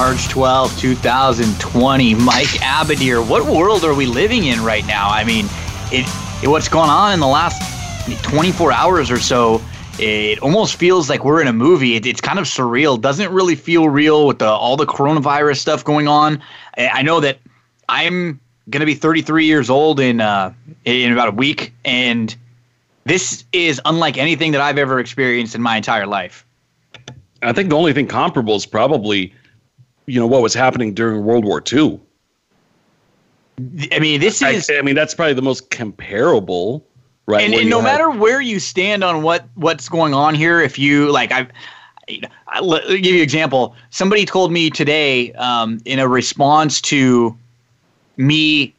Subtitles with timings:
[0.00, 2.14] March 12, 2020.
[2.14, 5.10] Mike Abadir, what world are we living in right now?
[5.10, 5.44] I mean,
[5.92, 6.08] it,
[6.42, 7.62] it, on in the last
[8.22, 9.60] 24 hours or so,
[9.98, 11.96] it almost feels like we're in a movie.
[11.96, 12.98] It, it's kind of surreal.
[12.98, 16.42] Doesn't really feel real with the, all the coronavirus stuff going on.
[16.78, 17.36] I know that
[17.90, 18.40] I'm
[18.70, 20.54] going to be 33 years old in uh,
[20.86, 22.34] in about a week, and
[23.04, 26.46] this is unlike anything that I've ever experienced in my entire life.
[27.42, 29.34] I think the only thing comparable is probably
[30.10, 32.00] you know what was happening during World War II.
[33.92, 34.68] I mean, this is.
[34.70, 36.84] I, I mean, that's probably the most comparable,
[37.26, 37.44] right?
[37.44, 40.78] And, and no have, matter where you stand on what what's going on here, if
[40.78, 41.48] you like, I've.
[42.48, 43.76] i give you an example.
[43.90, 47.36] Somebody told me today um, in a response to
[48.16, 48.74] me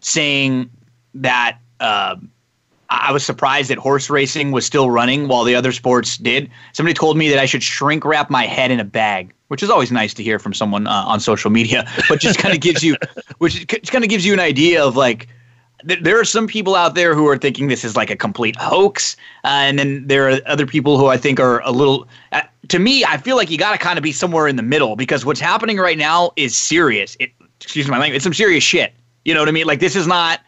[0.00, 0.70] saying
[1.14, 2.14] that uh,
[2.90, 6.48] I was surprised that horse racing was still running while the other sports did.
[6.74, 9.70] Somebody told me that I should shrink wrap my head in a bag which is
[9.70, 12.82] always nice to hear from someone uh, on social media, but just kind of gives
[12.84, 12.96] you,
[13.38, 15.26] which kind of gives you an idea of like,
[15.86, 18.56] th- there are some people out there who are thinking this is like a complete
[18.56, 22.06] hoax, uh, and then there are other people who I think are a little.
[22.32, 24.62] Uh, to me, I feel like you got to kind of be somewhere in the
[24.62, 27.16] middle because what's happening right now is serious.
[27.18, 28.16] It, excuse my language.
[28.16, 28.92] It's some serious shit.
[29.24, 29.66] You know what I mean?
[29.66, 30.40] Like this is not.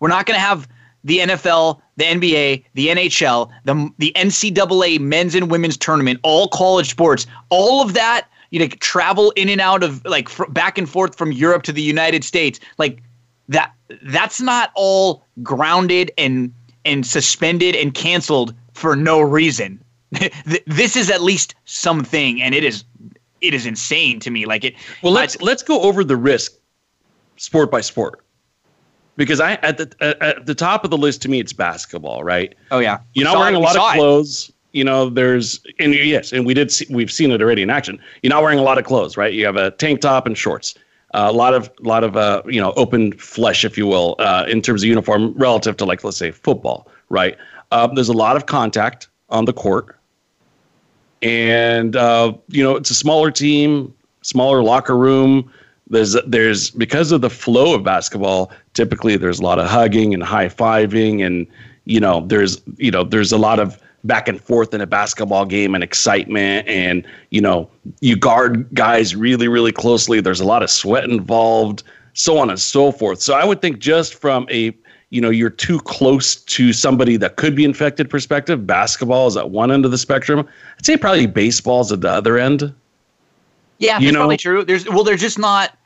[0.00, 0.68] We're not going to have
[1.04, 6.90] the NFL, the NBA, the NHL, the the NCAA men's and women's tournament, all college
[6.90, 8.26] sports, all of that.
[8.50, 11.72] You know, travel in and out of like fr- back and forth from Europe to
[11.72, 13.02] the United States, like
[13.48, 13.72] that.
[14.02, 16.52] That's not all grounded and
[16.84, 19.80] and suspended and canceled for no reason.
[20.66, 22.84] this is at least something, and it is
[23.40, 24.46] it is insane to me.
[24.46, 24.74] Like it.
[25.02, 26.52] Well, let's I, let's go over the risk,
[27.36, 28.23] sport by sport
[29.16, 32.24] because I at the at, at the top of the list to me it's basketball,
[32.24, 32.54] right?
[32.70, 34.48] Oh yeah, you're not wearing it, a lot of clothes.
[34.48, 34.54] It.
[34.78, 37.98] You know, there's and yes, and we did see, we've seen it already in action.
[38.22, 39.32] You're not wearing a lot of clothes, right?
[39.32, 40.74] You have a tank top and shorts.
[41.14, 44.44] Uh, a lot of lot of uh, you know open flesh, if you will, uh,
[44.48, 47.38] in terms of uniform relative to like let's say football, right?
[47.70, 49.94] Um, there's a lot of contact on the court,
[51.22, 55.52] and uh, you know it's a smaller team, smaller locker room.
[55.88, 60.22] There's there's because of the flow of basketball, typically there's a lot of hugging and
[60.22, 61.46] high fiving and
[61.86, 65.46] you know there's you know there's a lot of back and forth in a basketball
[65.46, 67.70] game and excitement and you know
[68.00, 71.82] you guard guys really really closely there's a lot of sweat involved
[72.12, 74.74] so on and so forth so i would think just from a
[75.10, 79.50] you know you're too close to somebody that could be infected perspective basketball is at
[79.50, 80.46] one end of the spectrum
[80.76, 82.74] i'd say probably baseball's at the other end
[83.78, 84.18] yeah you that's know?
[84.20, 85.76] probably true there's well there's just not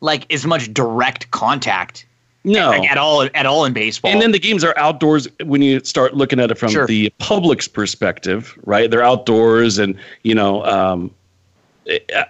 [0.00, 2.06] like as much direct contact
[2.44, 4.10] no, like, at all, at all in baseball.
[4.12, 6.86] And then the games are outdoors when you start looking at it from sure.
[6.86, 8.90] the public's perspective, right?
[8.90, 11.10] They're outdoors, and you know, um,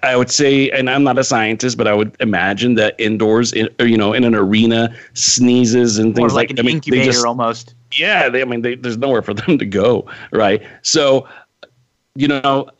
[0.02, 3.69] I would say, and I'm not a scientist, but I would imagine that indoors, in,
[3.80, 7.26] you know, in an arena, sneezes and things like, like an I mean, incubator just,
[7.26, 7.75] almost.
[7.96, 10.62] Yeah, they, I mean, they, there's nowhere for them to go, right?
[10.82, 11.28] So,
[12.14, 12.70] you know,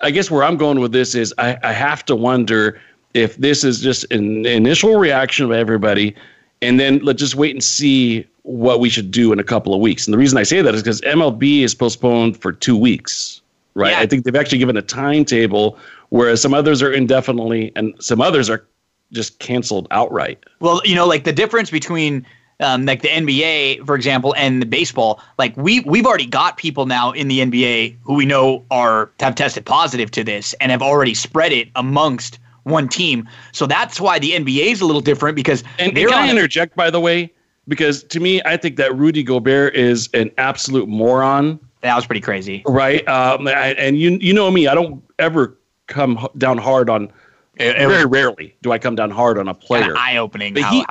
[0.00, 2.80] I guess where I'm going with this is I, I have to wonder
[3.14, 6.14] if this is just an initial reaction of everybody,
[6.60, 9.80] and then let's just wait and see what we should do in a couple of
[9.80, 10.06] weeks.
[10.06, 13.40] And the reason I say that is because MLB is postponed for two weeks,
[13.74, 13.92] right?
[13.92, 14.00] Yeah.
[14.00, 15.78] I think they've actually given a timetable,
[16.10, 18.66] whereas some others are indefinitely and some others are
[19.12, 20.38] just canceled outright.
[20.60, 22.26] Well, you know, like the difference between
[22.60, 26.86] um, like the NBA, for example, and the baseball, like we we've already got people
[26.86, 30.82] now in the NBA who we know are have tested positive to this and have
[30.82, 33.28] already spread it amongst one team.
[33.52, 35.62] So that's why the NBA is a little different because.
[35.78, 37.32] And, and can I interject, by the way?
[37.68, 41.58] Because to me, I think that Rudy Gobert is an absolute moron.
[41.80, 43.06] That was pretty crazy, right?
[43.08, 45.56] Um, I, and you you know me, I don't ever
[45.86, 47.10] come down hard on.
[47.58, 49.96] very rarely do I come down hard on a player.
[49.96, 50.54] Eye opening.
[50.54, 50.84] to me,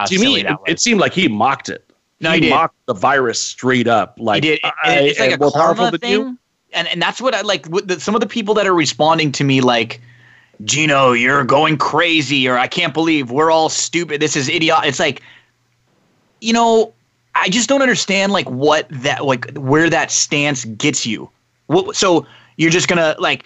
[0.68, 1.84] it, seemed like he mocked it.
[2.22, 4.18] No, he, he mocked the virus straight up.
[4.19, 4.60] Like he did.
[4.86, 6.00] it's like a more powerful thing.
[6.00, 6.38] Than you.
[6.74, 7.68] And and that's what I like.
[7.69, 10.00] The, some of the people that are responding to me like
[10.63, 14.21] Gino, you're going crazy, or I can't believe we're all stupid.
[14.21, 14.80] This is idiot.
[14.86, 15.21] It's like,
[16.42, 16.94] you know,
[17.36, 21.30] I just don't understand like what that like where that stance gets you.
[21.68, 22.25] What, so
[22.57, 23.45] you're just gonna like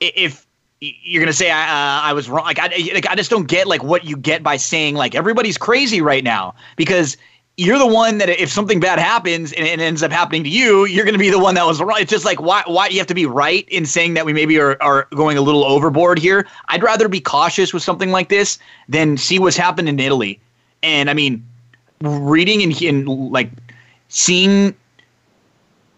[0.00, 0.46] if
[0.80, 2.44] you're gonna say I, uh, I was wrong.
[2.44, 5.58] Like I, like I just don't get like what you get by saying like everybody's
[5.58, 7.16] crazy right now because
[7.58, 10.84] you're the one that if something bad happens and it ends up happening to you,
[10.86, 11.98] you're going to be the one that was wrong.
[12.00, 14.58] It's just like why why you have to be right in saying that we maybe
[14.60, 16.46] are, are going a little overboard here.
[16.68, 20.38] I'd rather be cautious with something like this than see what's happened in Italy.
[20.84, 21.44] And I mean,
[22.00, 23.50] reading and, and like
[24.08, 24.72] seeing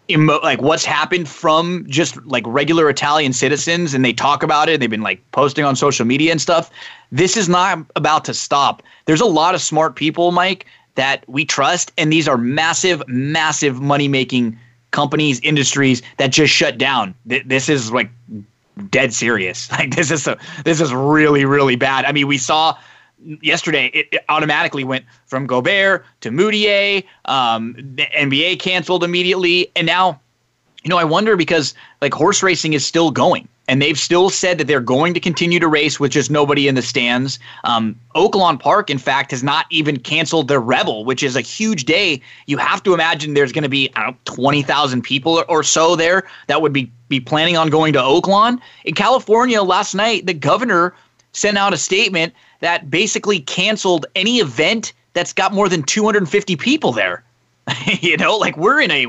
[0.09, 4.81] emo- like what's happened from just like regular Italian citizens and they talk about it.
[4.81, 6.71] They've been like posting on social media and stuff.
[7.13, 8.83] This is not about to stop.
[9.05, 10.65] There's a lot of smart people, Mike,
[11.01, 11.93] that we trust.
[11.97, 14.59] And these are massive, massive money making
[14.91, 17.15] companies, industries that just shut down.
[17.25, 18.11] this is like
[18.91, 19.71] dead serious.
[19.73, 20.37] Like this is a,
[20.67, 22.05] this is really, really bad.
[22.05, 22.77] I mean, we saw
[23.41, 27.03] yesterday it, it automatically went from Gobert to Moutier.
[27.25, 30.21] Um, the NBA canceled immediately, and now
[30.83, 34.57] you know, I wonder because like horse racing is still going, and they've still said
[34.59, 37.39] that they're going to continue to race with just nobody in the stands.
[37.65, 41.85] Um, Oaklawn Park, in fact, has not even canceled their Rebel, which is a huge
[41.85, 42.21] day.
[42.47, 45.63] You have to imagine there's going to be I don't know, twenty thousand people or
[45.63, 49.63] so there that would be be planning on going to Oaklawn in California.
[49.63, 50.95] Last night, the governor
[51.35, 56.93] sent out a statement that basically canceled any event that's got more than 250 people
[56.93, 57.23] there.
[58.01, 59.07] you know, like we're in a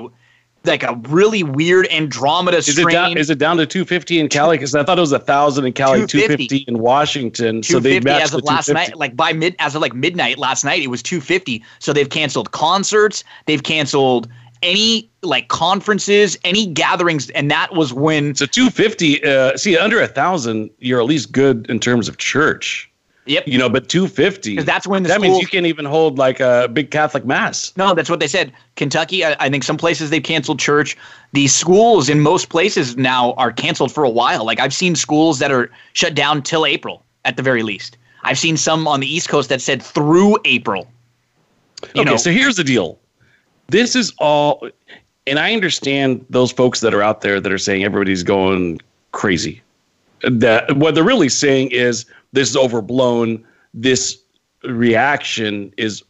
[0.65, 2.89] like a really weird Andromeda is strain.
[2.89, 4.57] It down, is it down to 250 in Cali?
[4.57, 7.63] Because I thought it was a thousand in Cali, 250, in Washington.
[7.63, 10.63] so they matched as of last night, like by mid as of like midnight last
[10.63, 11.63] night, it was 250.
[11.79, 14.27] So they've canceled concerts, they've canceled
[14.61, 18.35] any like conferences, any gatherings, and that was when.
[18.35, 19.23] So 250.
[19.23, 22.87] Uh, see, under a thousand, you're at least good in terms of church.
[23.25, 23.47] Yep.
[23.47, 24.51] You know, but 250.
[24.53, 27.23] Because that's when the that schools, means you can't even hold like a big Catholic
[27.23, 27.71] mass.
[27.77, 28.51] No, that's what they said.
[28.75, 30.97] Kentucky, I, I, think some places they've canceled church.
[31.33, 34.43] The schools in most places now are canceled for a while.
[34.43, 37.95] Like I've seen schools that are shut down till April at the very least.
[38.23, 40.87] I've seen some on the East Coast that said through April.
[41.95, 42.99] You okay, know, so here's the deal.
[43.67, 44.67] This is all,
[45.27, 48.81] and I understand those folks that are out there that are saying everybody's going
[49.11, 49.61] crazy.
[50.23, 53.43] That what they're really saying is this is overblown.
[53.73, 54.19] This
[54.63, 56.03] reaction is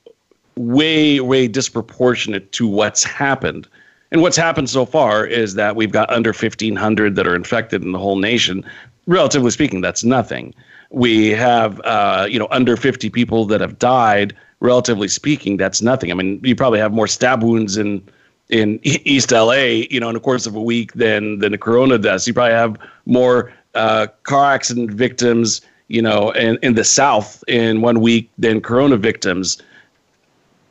[0.56, 3.68] way, way disproportionate to what's happened.
[4.12, 7.92] And what's happened so far is that we've got under 1,500 that are infected in
[7.94, 8.64] the whole nation.
[9.08, 10.54] Relatively speaking, that's nothing.
[10.90, 14.36] We have, uh, you know, under 50 people that have died.
[14.60, 16.12] Relatively speaking, that's nothing.
[16.12, 18.04] I mean, you probably have more stab wounds in
[18.50, 21.98] in East LA, you know, in the course of a week than than the corona
[21.98, 22.28] deaths.
[22.28, 22.76] You probably have
[23.06, 28.62] more uh, car accident victims you know, and in the South in one week than
[28.62, 29.62] Corona victims.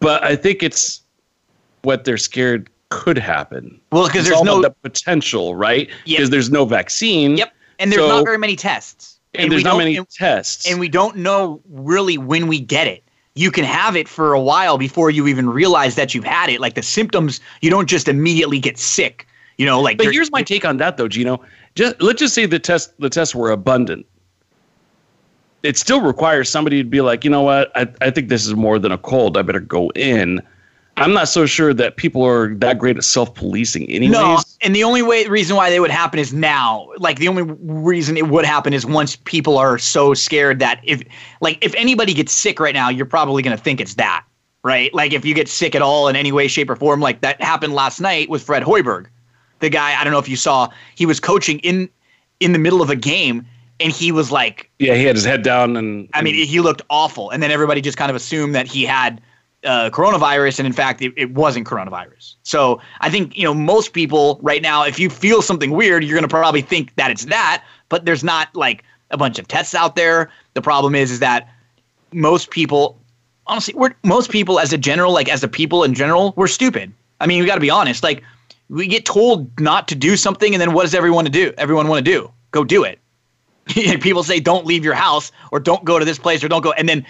[0.00, 1.02] But I think it's
[1.82, 3.78] what they're scared could happen.
[3.93, 5.88] Well, because there's no the potential, right?
[6.06, 6.31] Because yep.
[6.31, 7.37] there's no vaccine.
[7.37, 9.19] Yep, and there's so, not very many tests.
[9.34, 12.88] And, and there's not many and, tests, and we don't know really when we get
[12.88, 13.05] it.
[13.34, 16.61] You can have it for a while before you even realize that you've had it.
[16.61, 19.26] Like the symptoms, you don't just immediately get sick.
[19.58, 19.99] You know, like.
[19.99, 21.44] But here's my take on that, though, Gino.
[21.76, 24.06] Just let's just say the test the tests were abundant
[25.62, 28.54] it still requires somebody to be like, you know what, I, I think this is
[28.54, 29.36] more than a cold.
[29.36, 30.40] I better go in.
[30.96, 34.12] I'm not so sure that people are that great at self policing anyways.
[34.12, 36.88] No, and the only way reason why they would happen is now.
[36.98, 41.00] Like the only reason it would happen is once people are so scared that if
[41.40, 44.25] like if anybody gets sick right now, you're probably gonna think it's that.
[44.62, 44.92] Right?
[44.92, 47.40] Like if you get sick at all in any way, shape, or form, like that
[47.40, 49.06] happened last night with Fred Hoiberg.
[49.61, 51.88] The guy, I don't know if you saw, he was coaching in
[52.40, 53.46] in the middle of a game
[53.80, 56.60] and he was like yeah he had his head down and, and i mean he
[56.60, 59.20] looked awful and then everybody just kind of assumed that he had
[59.64, 63.92] uh, coronavirus and in fact it, it, wasn't coronavirus so i think you know most
[63.92, 67.25] people right now if you feel something weird you're going to probably think that it's
[67.26, 71.18] that but there's not like a bunch of tests out there the problem is is
[71.20, 71.46] that
[72.14, 72.99] most people
[73.49, 76.90] honestly we're most people as a general like as a people in general we're stupid
[77.20, 78.22] i mean we got to be honest like
[78.70, 81.87] we get told not to do something and then what does everyone to do everyone
[81.87, 82.99] want to do go do it
[83.67, 86.73] people say don't leave your house or don't go to this place or don't go
[86.73, 87.05] and then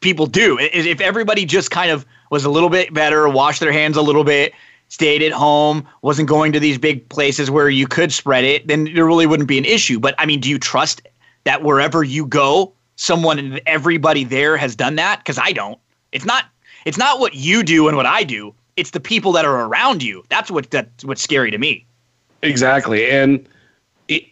[0.00, 3.96] people do if everybody just kind of was a little bit better washed their hands
[3.96, 4.52] a little bit
[4.88, 8.84] stayed at home wasn't going to these big places where you could spread it then
[8.94, 11.02] there really wouldn't be an issue but i mean do you trust
[11.44, 15.78] that wherever you go someone and everybody there has done that because i don't
[16.12, 16.46] it's not
[16.86, 20.02] it's not what you do and what i do it's the people that are around
[20.02, 21.84] you that's what that's what's scary to me
[22.42, 23.46] exactly and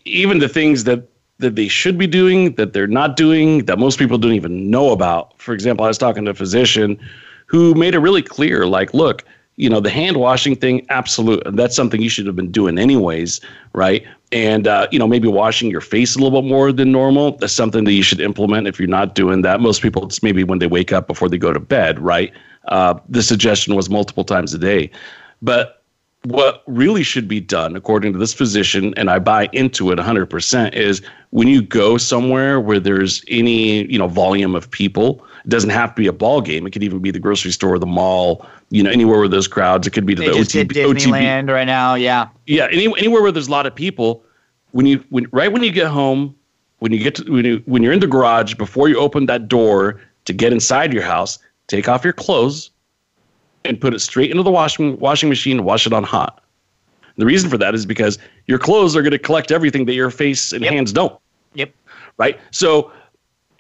[0.07, 1.07] even the things that
[1.38, 4.90] that they should be doing that they're not doing that most people don't even know
[4.90, 5.38] about.
[5.38, 6.99] For example, I was talking to a physician
[7.47, 9.25] who made it really clear like, look,
[9.57, 11.42] you know, the hand washing thing, absolute.
[11.54, 13.40] That's something you should have been doing anyways,
[13.73, 14.07] right?
[14.30, 17.37] And, uh, you know, maybe washing your face a little bit more than normal.
[17.38, 19.61] That's something that you should implement if you're not doing that.
[19.61, 22.33] Most people, it's maybe when they wake up before they go to bed, right?
[22.66, 24.90] Uh, the suggestion was multiple times a day.
[25.42, 25.77] But
[26.25, 30.72] what really should be done, according to this physician, and I buy into it 100%,
[30.75, 35.70] is when you go somewhere where there's any you know volume of people, it doesn't
[35.70, 36.66] have to be a ball game.
[36.66, 39.87] It could even be the grocery store, the mall, you know, anywhere where there's crowds.
[39.87, 41.52] It could be to they the just OTB, did Disneyland OTB.
[41.54, 42.66] right now, yeah, yeah.
[42.72, 44.25] Any, anywhere where there's a lot of people,
[44.72, 46.34] when you when right when you get home,
[46.80, 49.46] when you get to, when you when you're in the garage before you open that
[49.46, 52.70] door to get inside your house, take off your clothes
[53.68, 56.42] and put it straight into the washing washing machine wash it on hot.
[57.18, 60.10] The reason for that is because your clothes are going to collect everything that your
[60.10, 60.72] face and yep.
[60.72, 61.16] hands don't.
[61.54, 61.70] Yep.
[62.16, 62.38] Right.
[62.52, 62.90] So,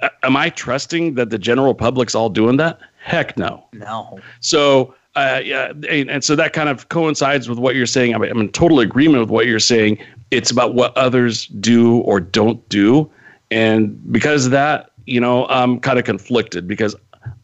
[0.00, 2.78] uh, am I trusting that the general public's all doing that?
[3.02, 3.64] Heck no.
[3.72, 4.18] No.
[4.40, 8.14] So, uh, yeah, and, and, so that kind of coincides with what you're saying.
[8.14, 9.98] I mean, I'm in total agreement with what you're saying.
[10.30, 13.10] It's about what others do or don't do,
[13.50, 16.94] and because of that, you know, I'm kind of conflicted because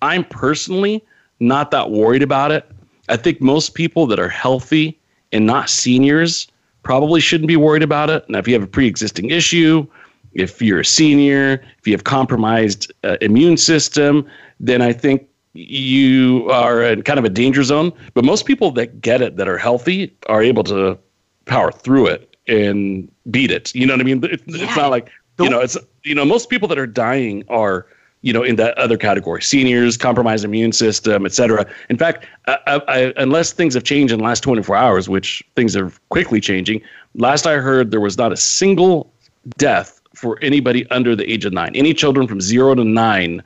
[0.03, 1.03] I'm personally
[1.45, 2.69] not that worried about it.
[3.09, 4.99] I think most people that are healthy
[5.31, 6.49] and not seniors
[6.83, 8.29] probably shouldn't be worried about it.
[8.29, 9.87] Now, if you have a pre existing issue,
[10.33, 14.27] if you're a senior, if you have compromised uh, immune system,
[14.59, 17.93] then I think you are in kind of a danger zone.
[18.15, 20.99] But most people that get it, that are healthy, are able to
[21.45, 23.73] power through it and beat it.
[23.75, 24.25] You know what I mean?
[24.25, 24.65] It's, yeah.
[24.65, 27.87] it's not like you know, it's you know, most people that are dying are
[28.25, 31.67] you know, in that other category, seniors, compromised immune system, et cetera.
[31.91, 35.77] In fact, I, I, unless things have changed in the last 24 hours, which things
[35.77, 36.81] are quickly changing,
[37.17, 39.13] last I heard there was not a single
[39.59, 41.73] death for anybody under the age of nine.
[41.77, 43.43] Any children from zero to nine,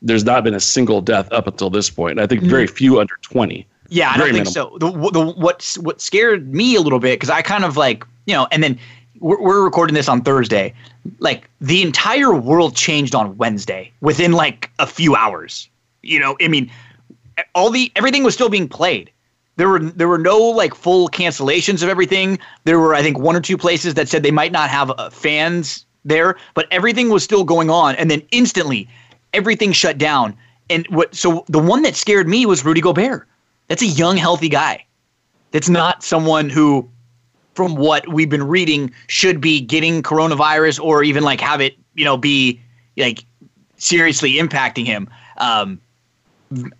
[0.00, 2.20] there's not been a single death up until this point.
[2.20, 2.50] I think mm-hmm.
[2.50, 3.66] very few under 20.
[3.88, 4.52] Yeah, I don't think minimal.
[4.52, 4.78] so.
[4.78, 8.34] The, the, what what scared me a little bit because I kind of like you
[8.36, 8.78] know, and then
[9.20, 10.74] we're, we're recording this on Thursday.
[11.18, 15.68] Like the entire world changed on Wednesday within like a few hours.
[16.02, 16.70] You know, I mean,
[17.54, 19.10] all the everything was still being played.
[19.56, 22.38] There were there were no like full cancellations of everything.
[22.64, 25.10] There were I think one or two places that said they might not have uh,
[25.10, 27.94] fans there, but everything was still going on.
[27.96, 28.88] And then instantly,
[29.34, 30.34] everything shut down.
[30.70, 31.14] And what?
[31.14, 33.28] So the one that scared me was Rudy Gobert.
[33.68, 34.84] That's a young, healthy guy.
[35.50, 36.88] That's not someone who
[37.60, 42.06] from what we've been reading should be getting coronavirus or even like have it, you
[42.06, 42.58] know, be
[42.96, 43.22] like
[43.76, 45.06] seriously impacting him.
[45.36, 45.78] Um,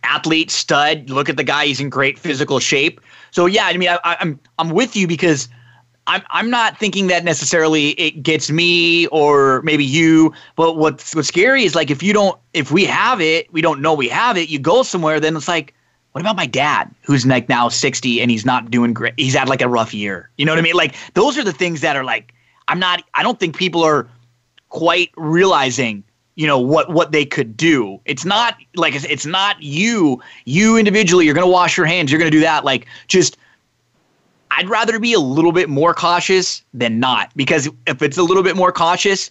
[0.04, 1.10] athlete stud.
[1.10, 2.98] Look at the guy; he's in great physical shape.
[3.30, 5.50] So yeah, I mean, I, I'm I'm with you because
[6.06, 10.32] I'm I'm not thinking that necessarily it gets me or maybe you.
[10.56, 13.82] But what's what's scary is like if you don't if we have it, we don't
[13.82, 14.48] know we have it.
[14.48, 15.74] You go somewhere, then it's like
[16.12, 19.48] what about my dad who's like now 60 and he's not doing great he's had
[19.48, 21.96] like a rough year you know what i mean like those are the things that
[21.96, 22.34] are like
[22.68, 24.08] i'm not i don't think people are
[24.68, 26.02] quite realizing
[26.34, 31.24] you know what what they could do it's not like it's not you you individually
[31.24, 33.36] you're going to wash your hands you're going to do that like just
[34.52, 38.42] i'd rather be a little bit more cautious than not because if it's a little
[38.42, 39.30] bit more cautious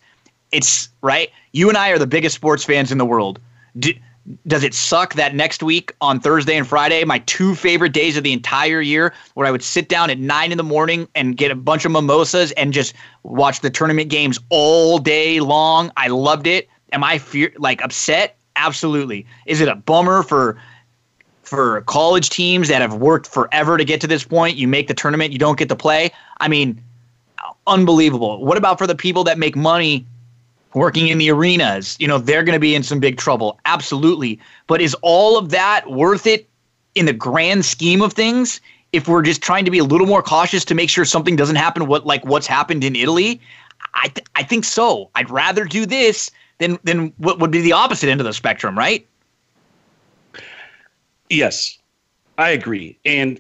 [0.52, 3.40] it's right you and i are the biggest sports fans in the world
[4.48, 8.24] does it suck that next week on Thursday and Friday, my two favorite days of
[8.24, 11.52] the entire year, where I would sit down at nine in the morning and get
[11.52, 12.94] a bunch of mimosas and just
[13.24, 15.92] watch the tournament games all day long?
[15.98, 16.70] I loved it.
[16.92, 17.22] Am I
[17.58, 18.38] like upset?
[18.56, 19.26] Absolutely.
[19.46, 20.58] Is it a bummer for
[21.44, 24.58] for college teams that have worked forever to get to this point?
[24.58, 26.12] You make the tournament, you don't get to play.
[26.40, 26.82] I mean,
[27.68, 28.44] unbelievable.
[28.46, 30.06] What about for the people that make money
[30.74, 33.60] working in the arenas, you know, they're going to be in some big trouble.
[33.66, 34.40] Absolutely.
[34.68, 36.48] But is all of that worth it
[36.96, 38.62] in the grand scheme of things?
[38.92, 41.58] If we're just trying to be a little more cautious to make sure something doesn't
[41.58, 43.40] happen, what like what's happened in Italy,
[43.94, 45.12] I th- I think so.
[45.14, 48.76] I'd rather do this than than what would be the opposite end of the spectrum,
[48.76, 49.06] right?
[51.30, 51.78] Yes,
[52.40, 52.98] I agree.
[53.06, 53.40] And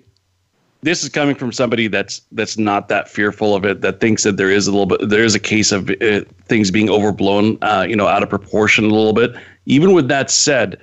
[0.81, 4.37] this is coming from somebody that's that's not that fearful of it that thinks that
[4.37, 7.85] there is a little bit there is a case of uh, things being overblown uh,
[7.87, 9.31] you know out of proportion a little bit
[9.65, 10.79] even with that said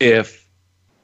[0.00, 0.48] if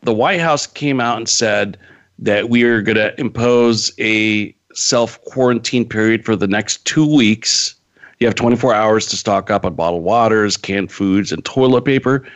[0.02, 1.76] the white house came out and said
[2.18, 7.74] that we are going to impose a self quarantine period for the next two weeks
[8.20, 12.26] you have 24 hours to stock up on bottled waters canned foods and toilet paper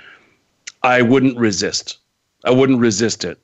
[0.82, 1.99] i wouldn't resist
[2.44, 3.38] i wouldn't resist it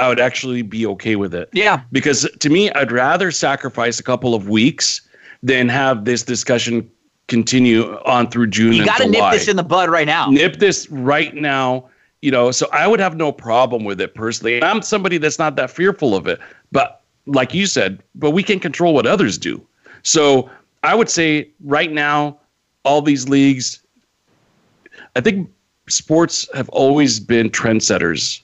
[0.00, 1.50] I would actually be okay with it.
[1.52, 1.82] Yeah.
[1.92, 5.02] Because to me, I'd rather sacrifice a couple of weeks
[5.42, 6.88] than have this discussion
[7.28, 8.72] continue on through June.
[8.72, 10.30] You got to nip this in the bud right now.
[10.30, 11.88] Nip this right now.
[12.22, 14.62] You know, so I would have no problem with it personally.
[14.62, 16.38] I'm somebody that's not that fearful of it.
[16.72, 19.64] But like you said, but we can control what others do.
[20.02, 20.50] So
[20.82, 22.38] I would say right now,
[22.84, 23.80] all these leagues,
[25.14, 25.50] I think
[25.88, 28.40] sports have always been trendsetters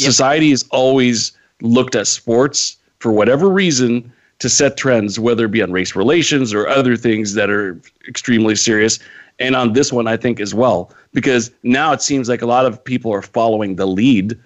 [0.00, 0.06] Yep.
[0.12, 5.60] Society has always looked at sports for whatever reason to set trends, whether it be
[5.60, 9.00] on race relations or other things that are extremely serious.
[9.40, 12.64] And on this one, I think as well, because now it seems like a lot
[12.64, 14.38] of people are following the lead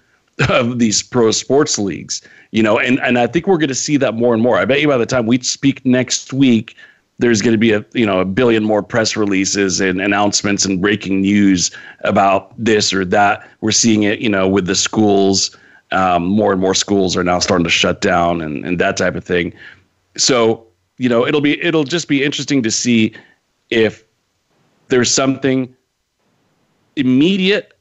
[0.49, 3.97] of these pro sports leagues, you know, and, and I think we're going to see
[3.97, 4.57] that more and more.
[4.57, 6.75] I bet you by the time we speak next week,
[7.19, 10.81] there's going to be a you know a billion more press releases and announcements and
[10.81, 13.47] breaking news about this or that.
[13.61, 15.55] We're seeing it, you know, with the schools.
[15.91, 19.13] Um, more and more schools are now starting to shut down and, and that type
[19.15, 19.53] of thing.
[20.17, 20.65] So
[20.97, 23.13] you know, it'll be it'll just be interesting to see
[23.69, 24.03] if
[24.87, 25.75] there's something
[26.95, 27.77] immediate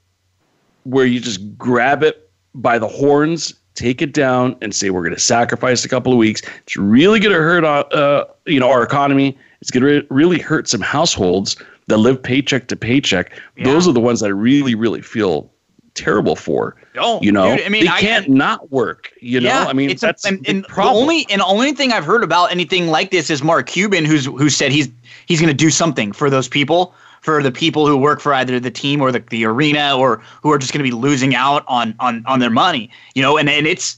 [0.85, 5.15] where you just grab it by the horns take it down and say we're going
[5.15, 6.43] to sacrifice a couple of weeks.
[6.65, 9.37] It's really going to hurt, uh, uh, you know, our economy.
[9.61, 13.33] It's going to really hurt some households that live paycheck to paycheck.
[13.57, 13.65] Yeah.
[13.65, 15.51] Those are the ones that I really, really feel
[15.95, 16.77] terrible for.
[16.97, 19.13] Oh, you know, dude, I mean, they I, can't not work.
[19.21, 21.93] You yeah, know, I mean, it's that's a, and, and the only and only thing
[21.93, 24.89] I've heard about anything like this is Mark Cuban, who's who said he's
[25.27, 28.59] he's going to do something for those people for the people who work for either
[28.61, 31.65] the team or the, the arena or who are just going to be losing out
[31.69, 33.97] on, on, on their money, you know, and, and it's,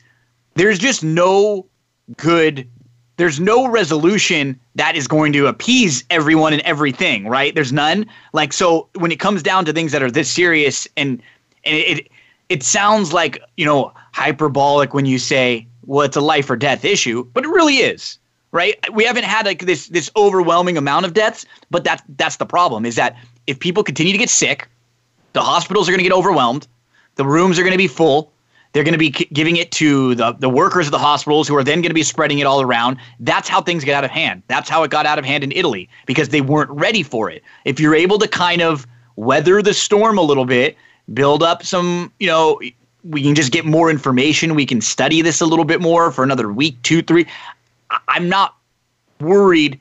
[0.54, 1.64] there's just no
[2.18, 2.68] good,
[3.16, 7.54] there's no resolution that is going to appease everyone and everything, right?
[7.54, 8.06] There's none.
[8.34, 11.20] Like, so when it comes down to things that are this serious and,
[11.64, 12.08] and it, it,
[12.50, 16.84] it sounds like, you know, hyperbolic when you say, well, it's a life or death
[16.84, 18.18] issue, but it really is
[18.54, 18.78] right?
[18.94, 22.86] We haven't had like this this overwhelming amount of deaths, but that's that's the problem
[22.86, 24.68] is that if people continue to get sick,
[25.34, 26.66] the hospitals are going to get overwhelmed,
[27.16, 28.32] the rooms are going to be full,
[28.72, 31.56] they're going to be c- giving it to the, the workers of the hospitals who
[31.56, 32.96] are then going to be spreading it all around.
[33.20, 34.44] That's how things get out of hand.
[34.46, 37.42] That's how it got out of hand in Italy because they weren't ready for it.
[37.64, 40.76] If you're able to kind of weather the storm a little bit,
[41.12, 42.60] build up some, you know,
[43.02, 44.54] we can just get more information.
[44.54, 47.26] We can study this a little bit more for another week, two, three.
[48.08, 48.56] I'm not
[49.20, 49.80] worried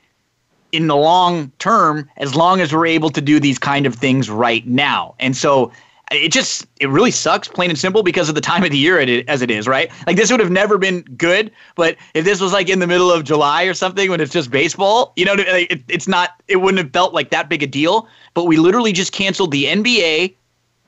[0.71, 4.29] in the long term as long as we're able to do these kind of things
[4.29, 5.13] right now.
[5.19, 5.71] And so
[6.11, 8.99] it just it really sucks plain and simple because of the time of the year
[8.99, 12.39] it, as it is right like this would have never been good but if this
[12.39, 15.33] was like in the middle of july or something when it's just baseball you know
[15.35, 18.91] it, it's not it wouldn't have felt like that big a deal but we literally
[18.91, 20.35] just canceled the nba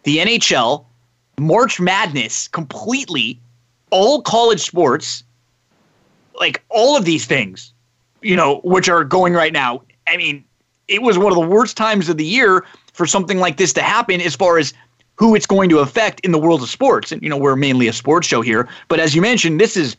[0.03, 0.85] the nhl
[1.39, 3.39] march madness completely
[3.89, 5.23] all college sports
[6.39, 7.73] like all of these things,
[8.21, 9.81] you know, which are going right now.
[10.07, 10.43] I mean,
[10.87, 13.81] it was one of the worst times of the year for something like this to
[13.81, 14.73] happen as far as
[15.17, 17.11] who it's going to affect in the world of sports.
[17.11, 18.67] And, you know, we're mainly a sports show here.
[18.87, 19.95] But as you mentioned, this is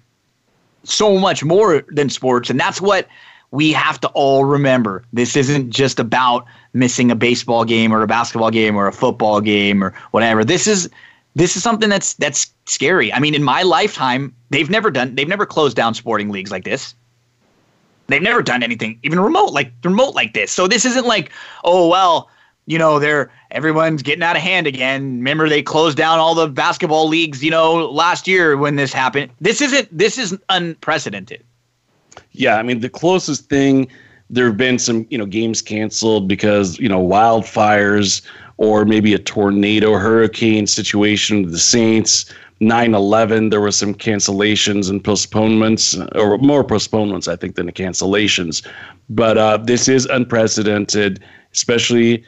[0.85, 2.51] so much more than sports.
[2.51, 3.09] And that's what
[3.51, 5.03] we have to all remember.
[5.13, 6.45] This isn't just about
[6.75, 10.45] missing a baseball game or a basketball game or a football game or whatever.
[10.45, 10.89] This is
[11.37, 13.13] this is something that's that's scary.
[13.13, 16.65] I mean, in my lifetime, they've never done they've never closed down sporting leagues like
[16.65, 16.95] this.
[18.09, 20.51] They've never done anything even remote like remote like this.
[20.51, 21.31] So this isn't like,
[21.63, 22.31] oh well,
[22.65, 25.17] you know, they're everyone's getting out of hand again.
[25.19, 29.31] Remember they closed down all the basketball leagues, you know, last year when this happened.
[29.39, 31.45] This isn't this is unprecedented.
[32.33, 33.89] Yeah, I mean, the closest thing
[34.31, 38.23] there have been some, you know, games canceled because, you know, wildfires
[38.59, 42.33] or maybe a tornado hurricane situation with the Saints.
[42.63, 48.67] 9-11 there were some cancellations and postponements or more postponements i think than the cancellations
[49.11, 52.25] but uh, this is unprecedented especially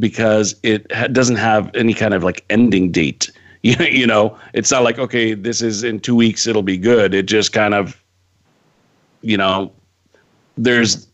[0.00, 3.30] because it ha- doesn't have any kind of like ending date
[3.62, 7.14] you, you know it's not like okay this is in two weeks it'll be good
[7.14, 8.02] it just kind of
[9.22, 9.70] you know
[10.56, 11.06] there's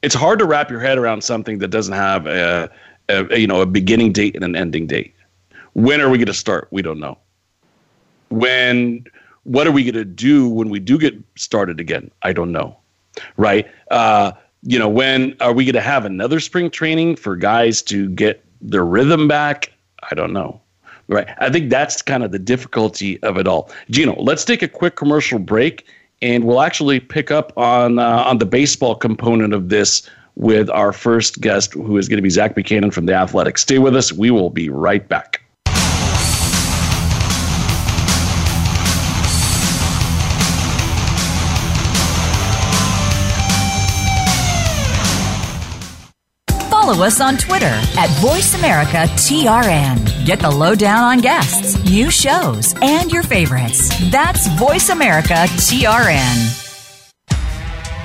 [0.00, 2.68] it's hard to wrap your head around something that doesn't have a uh,
[3.08, 5.14] a, you know a beginning date and an ending date.
[5.74, 6.68] When are we going to start?
[6.70, 7.18] We don't know.
[8.28, 9.04] When
[9.44, 12.10] what are we going to do when we do get started again?
[12.22, 12.76] I don't know.
[13.36, 13.66] Right?
[13.90, 18.08] Uh, you know, when are we going to have another spring training for guys to
[18.08, 19.70] get their rhythm back?
[20.10, 20.60] I don't know.
[21.08, 21.28] Right?
[21.38, 23.70] I think that's kind of the difficulty of it all.
[23.90, 25.84] Gino, let's take a quick commercial break
[26.22, 30.92] and we'll actually pick up on uh, on the baseball component of this with our
[30.92, 33.58] first guest, who is going to be Zach Buchanan from The Athletic.
[33.58, 34.12] Stay with us.
[34.12, 35.40] We will be right back.
[46.70, 50.26] follow us on Twitter at VoiceAmericaTRN.
[50.26, 53.88] Get the lowdown on guests, new shows, and your favorites.
[54.10, 56.63] That's VoiceAmericaTRN.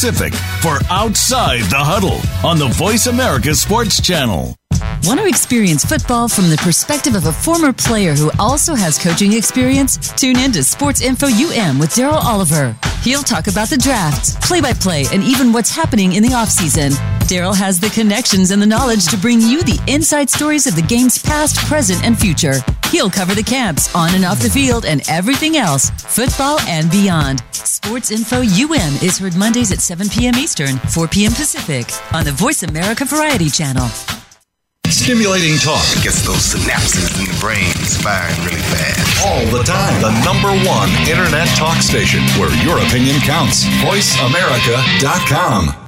[0.00, 0.32] Pacific
[0.62, 4.54] for Outside the Huddle on the Voice America Sports Channel.
[5.02, 9.32] Want to experience football from the perspective of a former player who also has coaching
[9.32, 10.12] experience?
[10.12, 12.76] Tune in to Sports Info UM with Daryl Oliver.
[13.02, 16.96] He'll talk about the draft, play by play, and even what's happening in the offseason.
[17.28, 20.80] Daryl has the connections and the knowledge to bring you the inside stories of the
[20.82, 22.54] game's past, present, and future.
[22.90, 27.42] He'll cover the camps on and off the field and everything else, football and beyond.
[27.52, 30.36] Sports Info UM is heard Mondays at 7 p.m.
[30.36, 31.32] Eastern, 4 p.m.
[31.32, 33.86] Pacific on the Voice America Variety Channel.
[34.86, 39.04] Stimulating talk it gets those synapses in the brain firing really fast.
[39.26, 40.00] All the time.
[40.00, 43.66] The number one internet talk station where your opinion counts.
[43.84, 45.87] VoiceAmerica.com.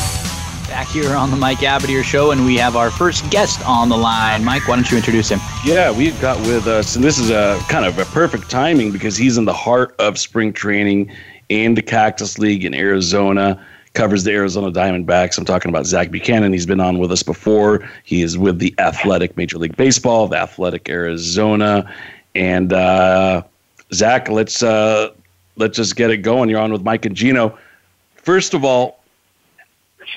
[0.71, 3.97] back here on the Mike Abadir Show, and we have our first guest on the
[3.97, 4.41] line.
[4.45, 5.37] Mike, why don't you introduce him?
[5.65, 9.17] Yeah, we've got with us, and this is a kind of a perfect timing because
[9.17, 11.11] he's in the heart of spring training
[11.49, 13.61] in the Cactus League in Arizona.
[13.95, 15.37] Covers the Arizona Diamondbacks.
[15.37, 16.53] I'm talking about Zach Buchanan.
[16.53, 17.85] He's been on with us before.
[18.05, 21.93] He is with the Athletic Major League Baseball, the Athletic Arizona,
[22.33, 23.43] and uh,
[23.93, 25.11] Zach, let's uh,
[25.57, 26.49] let's just get it going.
[26.49, 27.57] You're on with Mike and Gino.
[28.15, 28.99] First of all,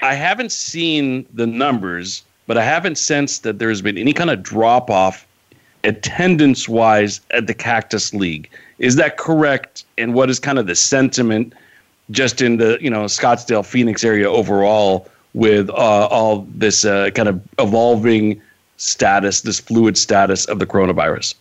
[0.02, 4.42] I haven't seen the numbers, but I haven't sensed that there's been any kind of
[4.42, 5.26] drop off
[5.84, 8.48] attendance wise at the Cactus League.
[8.78, 9.84] Is that correct?
[9.98, 11.54] And what is kind of the sentiment
[12.10, 17.28] just in the you know Scottsdale Phoenix area overall with uh, all this uh, kind
[17.28, 18.40] of evolving
[18.76, 21.34] status, this fluid status of the coronavirus?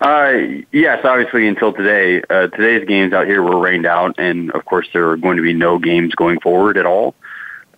[0.00, 0.32] Uh,
[0.72, 2.22] yes, obviously until today.
[2.30, 5.42] Uh, today's games out here were rained out, and of course there are going to
[5.42, 7.14] be no games going forward at all.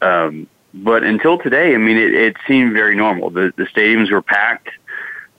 [0.00, 3.30] Um, but until today, I mean, it, it seemed very normal.
[3.30, 4.68] The, the stadiums were packed.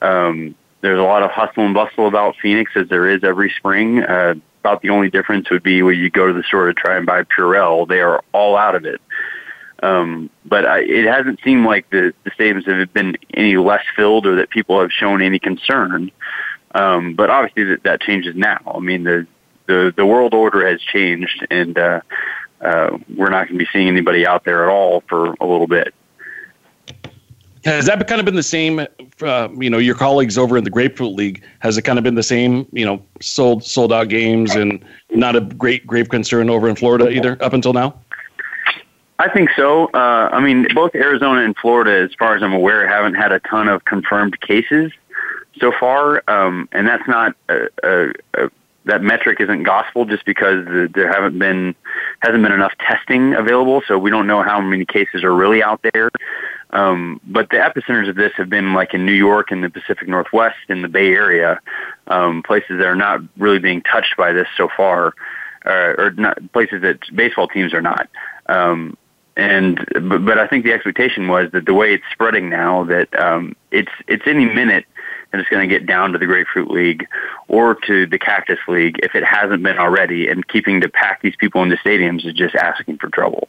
[0.02, 4.02] Um, there's a lot of hustle and bustle about Phoenix, as there is every spring.
[4.02, 6.96] Uh, about the only difference would be when you go to the store to try
[6.96, 9.00] and buy Purell, they are all out of it.
[9.82, 14.26] Um, but I, it hasn't seemed like the, the stadiums have been any less filled
[14.26, 16.10] or that people have shown any concern.
[16.74, 18.58] Um, but obviously that, that changes now.
[18.66, 19.26] I mean, the,
[19.66, 22.00] the, the world order has changed and, uh,
[22.60, 25.66] uh, we're not going to be seeing anybody out there at all for a little
[25.66, 25.94] bit.
[27.64, 28.86] Has that kind of been the same?
[29.22, 32.14] Uh, you know, your colleagues over in the Grapefruit League has it kind of been
[32.14, 32.66] the same?
[32.72, 37.10] You know, sold sold out games and not a great grave concern over in Florida
[37.10, 37.98] either up until now.
[39.18, 39.86] I think so.
[39.94, 43.40] Uh, I mean, both Arizona and Florida, as far as I'm aware, haven't had a
[43.40, 44.90] ton of confirmed cases
[45.60, 48.50] so far, um, and that's not a, a, a,
[48.86, 51.74] that metric isn't gospel just because the, there haven't been
[52.20, 55.80] hasn't been enough testing available, so we don't know how many cases are really out
[55.92, 56.10] there.
[56.70, 60.08] Um, but the epicenters of this have been like in New York and the Pacific
[60.08, 61.60] Northwest in the Bay Area,
[62.08, 65.14] um, places that are not really being touched by this so far,
[65.66, 68.08] uh, or not places that baseball teams are not.
[68.46, 68.96] Um,
[69.36, 73.16] and but, but I think the expectation was that the way it's spreading now, that
[73.18, 74.84] um, it's it's any minute
[75.34, 77.06] and it's going to get down to the Grapefruit League
[77.48, 80.28] or to the Cactus League if it hasn't been already.
[80.28, 83.48] And keeping to pack these people into stadiums is just asking for trouble.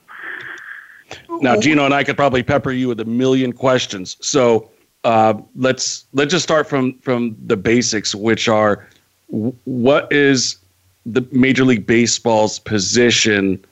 [1.29, 4.17] Now, Gino and I could probably pepper you with a million questions.
[4.19, 4.71] So
[5.03, 8.89] uh, let's let's just start from from the basics, which are
[9.29, 10.57] what is
[11.05, 13.63] the Major League Baseball's position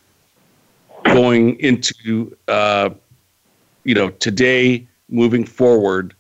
[1.06, 2.91] going into uh,
[3.86, 6.13] you know today moving forward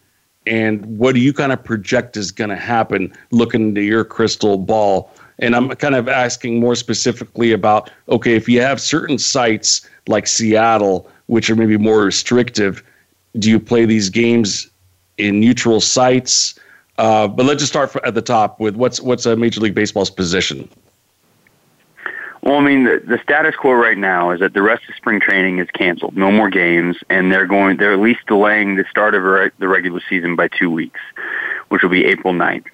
[0.45, 4.57] and what do you kind of project is going to happen looking into your crystal
[4.57, 5.11] ball?
[5.39, 10.27] And I'm kind of asking more specifically about okay, if you have certain sites like
[10.27, 12.83] Seattle, which are maybe more restrictive,
[13.39, 14.69] do you play these games
[15.17, 16.59] in neutral sites?
[16.99, 20.11] Uh, but let's just start at the top with what's what's a Major League Baseball's
[20.11, 20.69] position.
[22.43, 25.21] Well, I mean, the, the status quo right now is that the rest of spring
[25.21, 26.17] training is canceled.
[26.17, 27.77] No more games, and they're going.
[27.77, 30.99] They're at least delaying the start of re- the regular season by two weeks,
[31.69, 32.65] which will be April 9th.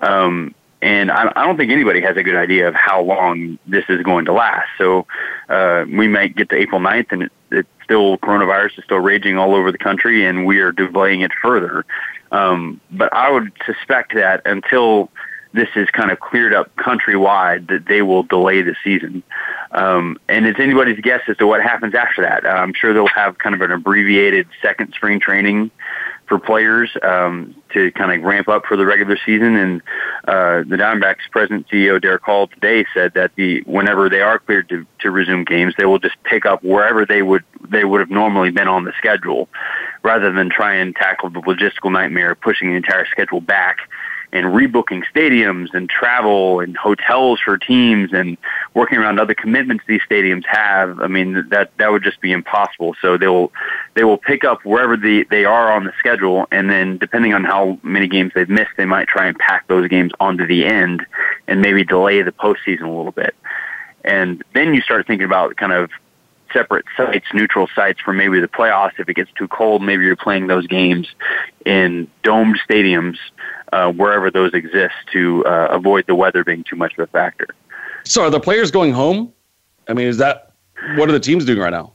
[0.00, 3.84] Um, and I, I don't think anybody has a good idea of how long this
[3.88, 4.68] is going to last.
[4.76, 5.06] So
[5.48, 9.38] uh, we might get to April 9th, and it, it's still coronavirus is still raging
[9.38, 11.86] all over the country, and we are delaying it further.
[12.32, 15.08] Um, but I would suspect that until
[15.52, 19.22] this is kind of cleared up countrywide that they will delay the season.
[19.72, 22.44] Um, and it's anybody's guess as to what happens after that.
[22.44, 25.70] Uh, I'm sure they'll have kind of an abbreviated second spring training
[26.26, 29.54] for players um, to kind of ramp up for the regular season.
[29.54, 29.80] And
[30.26, 34.68] uh, the Diamondbacks' president CEO Derrick Hall today said that the whenever they are cleared
[34.70, 38.10] to, to resume games, they will just pick up wherever they would they would have
[38.10, 39.48] normally been on the schedule,
[40.02, 43.78] rather than try and tackle the logistical nightmare of pushing the entire schedule back
[44.32, 48.36] and rebooking stadiums and travel and hotels for teams and
[48.74, 51.00] working around other commitments these stadiums have.
[51.00, 52.94] I mean, that that would just be impossible.
[53.00, 53.52] So they will
[53.94, 57.44] they will pick up wherever the, they are on the schedule, and then depending on
[57.44, 61.04] how many games they've missed, they might try and pack those games onto the end
[61.46, 63.34] and maybe delay the postseason a little bit.
[64.04, 65.90] And then you start thinking about kind of
[66.56, 68.98] separate sites, neutral sites for maybe the playoffs.
[68.98, 71.06] If it gets too cold, maybe you're playing those games
[71.66, 73.18] in domed stadiums,
[73.72, 77.48] uh, wherever those exist, to uh, avoid the weather being too much of a factor.
[78.04, 79.30] So, are the players going home?
[79.88, 80.52] I mean, is that
[80.96, 81.92] what are the teams doing right now?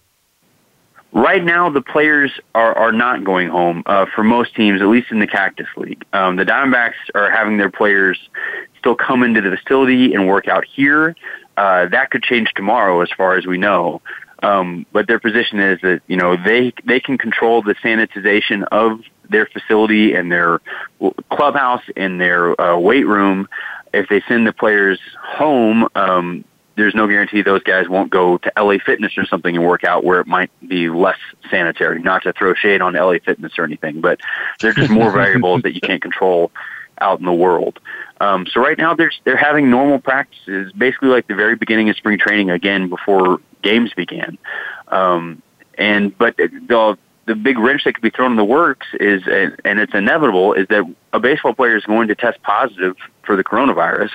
[1.13, 5.11] Right now, the players are, are not going home uh, for most teams, at least
[5.11, 6.05] in the Cactus League.
[6.13, 8.17] Um, the Diamondbacks are having their players
[8.79, 11.15] still come into the facility and work out here.
[11.57, 14.01] Uh, that could change tomorrow, as far as we know.
[14.41, 19.01] Um, but their position is that you know they they can control the sanitization of
[19.29, 20.59] their facility and their
[21.29, 23.47] clubhouse and their uh, weight room.
[23.93, 26.43] If they send the players home, um,
[26.75, 30.03] there's no guarantee those guys won't go to LA Fitness or something and work out
[30.03, 31.19] where it might be less
[31.51, 32.01] sanitary.
[32.01, 34.21] Not to throw shade on LA Fitness or anything, but
[34.59, 36.51] they're just more variables that you can't control
[37.01, 37.79] out in the world.
[38.21, 41.97] Um, so right now they're they're having normal practices, basically like the very beginning of
[41.97, 44.37] spring training again before games began.
[44.87, 45.41] Um,
[45.77, 49.21] and but the the big wrench that could be thrown in the works is,
[49.63, 50.83] and it's inevitable, is that
[51.13, 54.09] a baseball player is going to test positive for the coronavirus.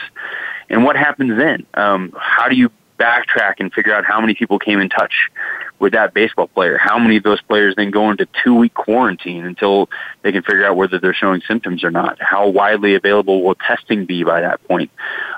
[0.68, 1.64] And what happens then?
[1.74, 5.30] Um, how do you backtrack and figure out how many people came in touch
[5.78, 6.78] with that baseball player.
[6.78, 9.88] How many of those players then go into two week quarantine until
[10.22, 12.20] they can figure out whether they're showing symptoms or not?
[12.20, 14.90] How widely available will testing be by that point?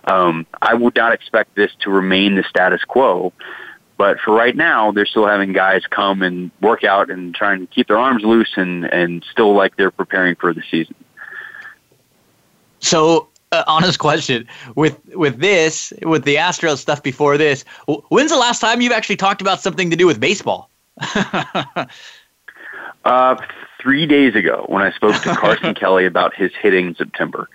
[0.05, 3.33] Um, I would not expect this to remain the status quo.
[3.97, 7.67] But for right now, they're still having guys come and work out and trying to
[7.67, 10.95] keep their arms loose and, and still like they're preparing for the season.
[12.79, 17.63] So uh, honest question with with this with the Astros stuff before this.
[18.11, 20.71] When's the last time you've actually talked about something to do with baseball?
[23.05, 23.37] uh,
[23.81, 27.49] three days ago, when I spoke to Carson Kelly about his hitting in September,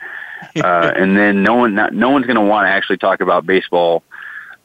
[0.57, 3.45] uh, and then no one not, no one's going to want to actually talk about
[3.45, 4.03] baseball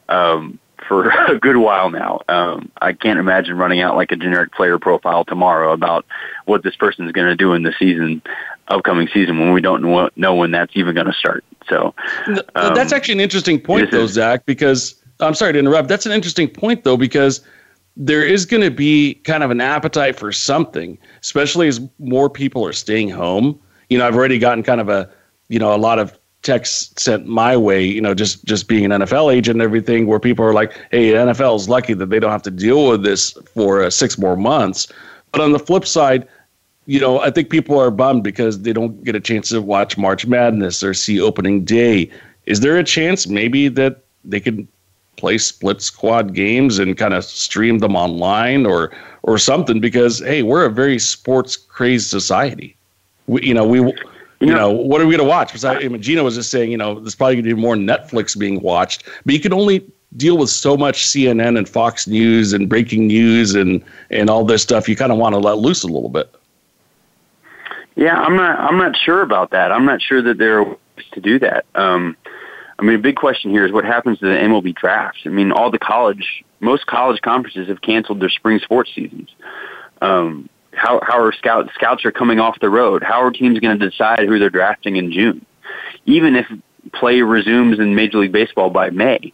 [0.07, 0.57] um,
[0.89, 2.19] for a good while now.
[2.27, 6.05] Um, I can't imagine running out like a generic player profile tomorrow about
[6.45, 8.21] what this person is going to do in the season,
[8.67, 11.45] upcoming season, when we don't know, when that's even going to start.
[11.69, 11.93] So
[12.27, 14.45] um, that's actually an interesting point, though, is, Zach.
[14.45, 15.87] Because I'm sorry to interrupt.
[15.87, 17.41] That's an interesting point, though, because
[17.95, 22.65] there is going to be kind of an appetite for something, especially as more people
[22.65, 23.57] are staying home.
[23.91, 25.09] You know, I've already gotten kind of a
[25.49, 28.91] you know a lot of text sent my way, you know, just just being an
[29.01, 32.31] NFL agent and everything, where people are like, "Hey, NFL is lucky that they don't
[32.31, 34.87] have to deal with this for uh, six more months."
[35.31, 36.27] But on the flip side,
[36.85, 39.97] you know, I think people are bummed because they don't get a chance to watch
[39.97, 42.09] March Madness or see opening day.
[42.45, 44.67] Is there a chance maybe that they could
[45.17, 48.91] play split squad games and kind of stream them online or
[49.23, 52.77] or something because hey, we're a very sports crazed society.
[53.27, 53.93] We, you know, we
[54.41, 55.49] you know, what are we going to watch?
[55.49, 57.61] Because I, I mean, Gino was just saying, you know, there's probably going to be
[57.61, 62.07] more Netflix being watched, but you can only deal with so much CNN and Fox
[62.07, 64.87] News and breaking news and and all this stuff.
[64.87, 66.33] You kind of want to let loose a little bit.
[67.95, 68.57] Yeah, I'm not.
[68.59, 69.71] I'm not sure about that.
[69.73, 70.75] I'm not sure that there are ways
[71.11, 71.65] to do that.
[71.75, 72.15] Um,
[72.77, 75.23] I mean, a big question here is what happens to the MLB drafts.
[75.25, 79.29] I mean, all the college, most college conferences have canceled their spring sports seasons.
[80.01, 83.03] Um, how how are scouts scouts are coming off the road?
[83.03, 85.45] How are teams going to decide who they're drafting in June?
[86.05, 86.51] Even if
[86.93, 89.33] play resumes in Major League Baseball by May,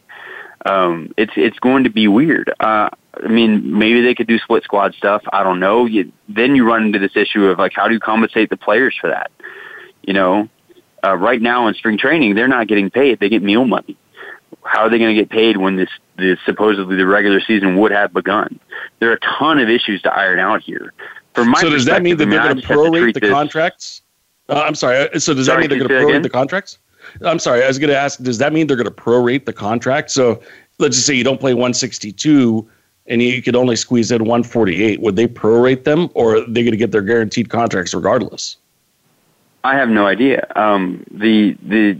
[0.64, 2.52] um, it's it's going to be weird.
[2.60, 2.90] Uh,
[3.22, 5.22] I mean, maybe they could do split squad stuff.
[5.32, 5.86] I don't know.
[5.86, 8.94] You, then you run into this issue of like, how do you compensate the players
[9.00, 9.30] for that?
[10.02, 10.48] You know,
[11.02, 13.96] uh, right now in spring training, they're not getting paid; they get meal money.
[14.64, 17.92] How are they going to get paid when this, this supposedly the regular season would
[17.92, 18.58] have begun?
[18.98, 20.92] There are a ton of issues to iron out here.
[21.36, 24.00] From my so does that mean that they're going to prorate the contracts?
[24.48, 24.96] Uh, I'm sorry.
[25.00, 26.78] Uh, so does sorry, that mean they're going to prorate the contracts?
[27.22, 27.62] I'm sorry.
[27.62, 28.18] I was going to ask.
[28.22, 30.10] Does that mean they're going to prorate the contract?
[30.12, 30.40] So
[30.78, 32.66] let's just say you don't play 162
[33.08, 34.98] and you could only squeeze in 148.
[35.02, 38.56] Would they prorate them, or are they going to get their guaranteed contracts regardless?
[39.62, 40.46] I have no idea.
[40.56, 41.98] Um, the the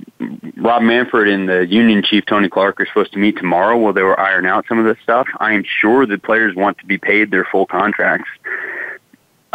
[0.56, 3.76] Rob Manfred and the union chief Tony Clark are supposed to meet tomorrow.
[3.76, 5.28] while they were iron out some of this stuff.
[5.40, 8.30] I am sure the players want to be paid their full contracts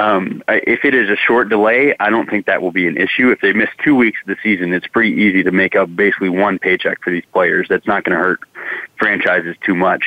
[0.02, 3.30] um, if it is a short delay, I don't think that will be an issue.
[3.30, 6.30] If they miss two weeks of the season, it's pretty easy to make up basically
[6.30, 7.68] one paycheck for these players.
[7.70, 8.40] That's not going to hurt
[8.98, 10.02] franchises too much.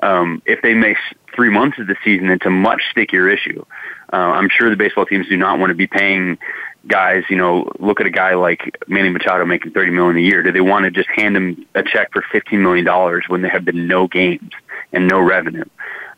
[0.00, 0.96] Um, if they miss
[1.34, 3.62] three months of the season, it's a much stickier issue.
[4.10, 6.38] Uh, I'm sure the baseball teams do not want to be paying
[6.88, 10.42] guys, you know, look at a guy like Manny Machado making thirty million a year.
[10.42, 13.50] Do they want to just hand him a check for fifteen million dollars when there
[13.50, 14.50] have been no games
[14.92, 15.64] and no revenue?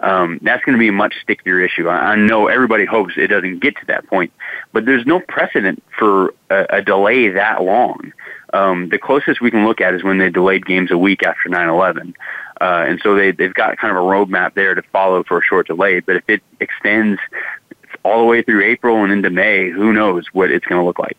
[0.00, 1.86] Um, that's going to be a much stickier issue.
[1.88, 4.32] I, I know everybody hopes it doesn't get to that point,
[4.72, 8.14] but there's no precedent for a, a delay that long.
[8.54, 11.48] Um, the closest we can look at is when they delayed games a week after
[11.50, 12.14] nine eleven,
[12.60, 15.42] uh, and so they, they've got kind of a roadmap there to follow for a
[15.42, 16.00] short delay.
[16.00, 17.18] But if it extends
[18.02, 20.98] all the way through April and into May, who knows what it's going to look
[20.98, 21.16] like.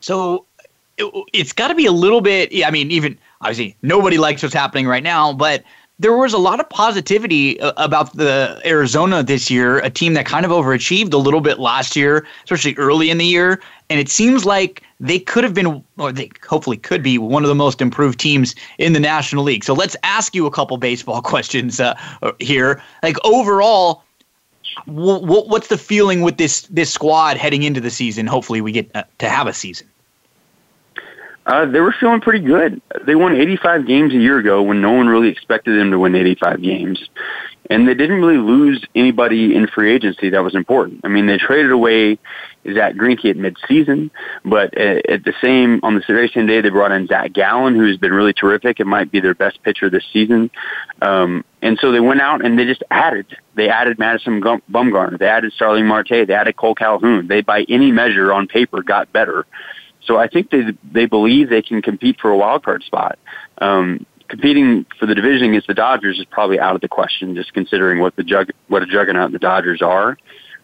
[0.00, 0.44] So
[0.96, 4.54] it, has got to be a little bit, I mean, even obviously nobody likes what's
[4.54, 5.64] happening right now, but
[6.00, 10.24] there was a lot of positivity uh, about the Arizona this year, a team that
[10.26, 13.60] kind of overachieved a little bit last year, especially early in the year.
[13.90, 17.48] And it seems like they could have been, or they hopefully could be, one of
[17.48, 19.64] the most improved teams in the National League.
[19.64, 22.80] So let's ask you a couple baseball questions uh, uh, here.
[23.02, 24.04] Like overall,
[24.86, 28.26] w- w- what's the feeling with this this squad heading into the season?
[28.26, 29.88] Hopefully, we get uh, to have a season.
[31.46, 32.82] Uh, they were feeling pretty good.
[33.04, 36.14] They won 85 games a year ago when no one really expected them to win
[36.14, 37.08] 85 games.
[37.70, 41.02] And they didn't really lose anybody in free agency that was important.
[41.04, 42.18] I mean, they traded away
[42.70, 44.10] Zach Greinke at midseason,
[44.44, 47.74] but uh, at the same on the very same day they brought in Zach Gallen,
[47.74, 48.78] who's been really terrific.
[48.80, 50.50] It might be their best pitcher this season.
[51.02, 53.36] Um, and so they went out and they just added.
[53.54, 55.18] They added Madison Bumgarner.
[55.18, 56.26] They added Starling Marte.
[56.26, 57.26] They added Cole Calhoun.
[57.26, 59.44] They, by any measure on paper, got better.
[60.04, 63.18] So I think they they believe they can compete for a wild card spot.
[63.58, 67.52] Um, competing for the division against the Dodgers is probably out of the question, just
[67.52, 70.16] considering what the jug, what a juggernaut the Dodgers are.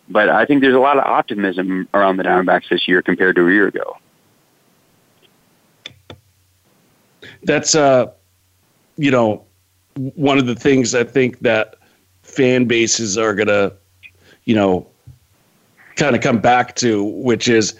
[0.08, 3.46] But I think there's a lot of optimism around the Diamondbacks this year compared to
[3.48, 3.96] a year ago.
[7.42, 8.06] That's uh,
[8.96, 9.44] you know,
[9.96, 11.76] one of the things I think that
[12.22, 13.72] fan bases are gonna,
[14.44, 14.86] you know,
[15.96, 17.74] kind of come back to, which is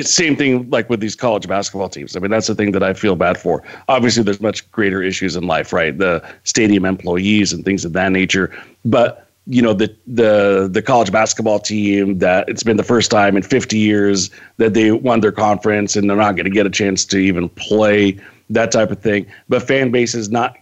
[0.00, 2.14] same thing like with these college basketball teams.
[2.14, 3.62] I mean, that's the thing that I feel bad for.
[3.88, 5.96] Obviously, there's much greater issues in life, right?
[5.96, 8.54] The stadium employees and things of that nature.
[8.84, 13.34] But you know, the the the college basketball team that it's been the first time
[13.34, 16.70] in 50 years that they won their conference and they're not going to get a
[16.70, 19.26] chance to even play that type of thing.
[19.48, 20.58] But fan bases not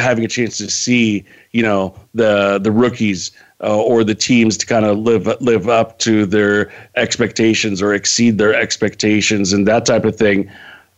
[0.00, 3.30] having a chance to see you know the the rookies
[3.60, 8.38] uh, or the teams to kind of live live up to their expectations or exceed
[8.38, 10.50] their expectations and that type of thing.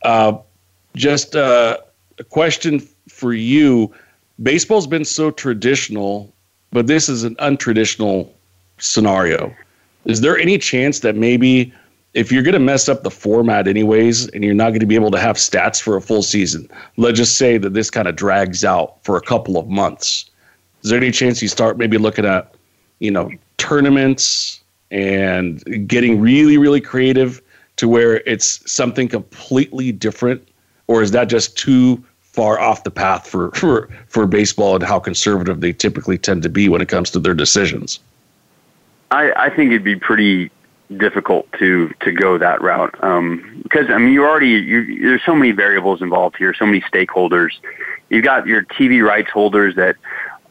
[0.02, 0.36] Uh,
[0.94, 1.76] just uh,
[2.18, 3.92] a question for you:
[4.42, 6.32] Baseball's been so traditional,
[6.72, 8.28] but this is an untraditional
[8.78, 9.54] scenario.
[10.06, 11.72] Is there any chance that maybe
[12.16, 14.94] if you're going to mess up the format anyways and you're not going to be
[14.94, 18.16] able to have stats for a full season let's just say that this kind of
[18.16, 20.30] drags out for a couple of months
[20.82, 22.54] is there any chance you start maybe looking at
[23.00, 27.40] you know tournaments and getting really really creative
[27.76, 30.46] to where it's something completely different
[30.86, 34.98] or is that just too far off the path for for for baseball and how
[34.98, 38.00] conservative they typically tend to be when it comes to their decisions
[39.12, 40.50] I, I think it'd be pretty
[40.96, 45.34] difficult to to go that route um, because I mean you already you, there's so
[45.34, 47.52] many variables involved here, so many stakeholders.
[48.08, 49.96] You've got your TV rights holders that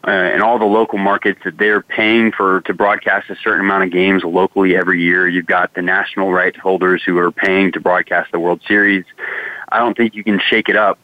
[0.06, 3.84] uh, in all the local markets that they're paying for to broadcast a certain amount
[3.84, 5.26] of games locally every year.
[5.26, 9.04] You've got the national rights holders who are paying to broadcast the World Series.
[9.72, 10.98] I don't think you can shake it up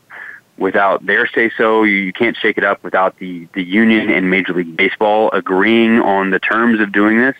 [0.58, 1.84] without their say so.
[1.84, 6.30] You can't shake it up without the the union and Major League Baseball agreeing on
[6.30, 7.36] the terms of doing this.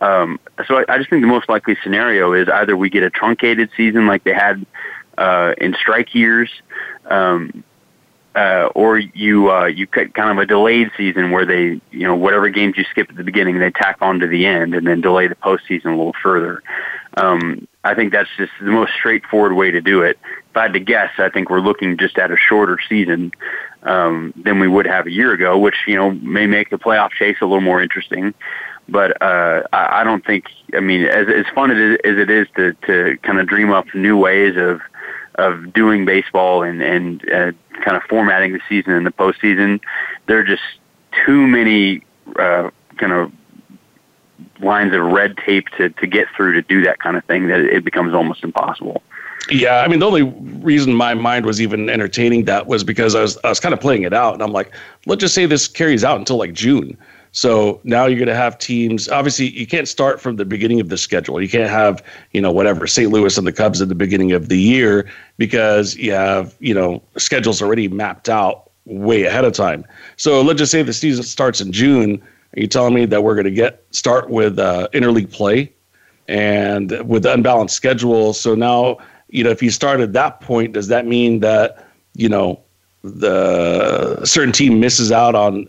[0.00, 3.10] Um, so I, I just think the most likely scenario is either we get a
[3.10, 4.64] truncated season like they had
[5.18, 6.50] uh, in strike years,
[7.06, 7.62] um,
[8.34, 12.14] uh, or you uh, you cut kind of a delayed season where they you know
[12.14, 15.00] whatever games you skip at the beginning they tack on to the end and then
[15.00, 16.62] delay the postseason a little further.
[17.16, 20.18] Um, I think that's just the most straightforward way to do it.
[20.50, 23.32] If I had to guess, I think we're looking just at a shorter season
[23.82, 27.10] um, than we would have a year ago, which you know may make the playoff
[27.10, 28.32] chase a little more interesting
[28.90, 30.46] but uh, I, I don't think.
[30.74, 34.16] I mean, as as fun as it is to to kind of dream up new
[34.18, 34.80] ways of
[35.36, 39.80] of doing baseball and and uh, kind of formatting the season and the postseason,
[40.26, 40.62] there are just
[41.24, 42.02] too many
[42.38, 43.32] uh, kind of
[44.60, 47.60] lines of red tape to to get through to do that kind of thing that
[47.60, 49.02] it becomes almost impossible.
[49.50, 53.22] Yeah, I mean, the only reason my mind was even entertaining that was because I
[53.22, 54.72] was I was kind of playing it out, and I'm like,
[55.06, 56.96] let's just say this carries out until like June.
[57.32, 59.08] So now you're going to have teams.
[59.08, 61.40] Obviously, you can't start from the beginning of the schedule.
[61.40, 62.02] You can't have,
[62.32, 63.10] you know, whatever, St.
[63.10, 67.02] Louis and the Cubs at the beginning of the year because you have, you know,
[67.16, 69.84] schedules already mapped out way ahead of time.
[70.16, 72.20] So let's just say the season starts in June.
[72.56, 75.72] Are you telling me that we're going to get start with uh, interleague play
[76.26, 78.32] and with the unbalanced schedule?
[78.32, 82.28] So now, you know, if you start at that point, does that mean that, you
[82.28, 82.58] know,
[83.04, 85.68] the certain team misses out on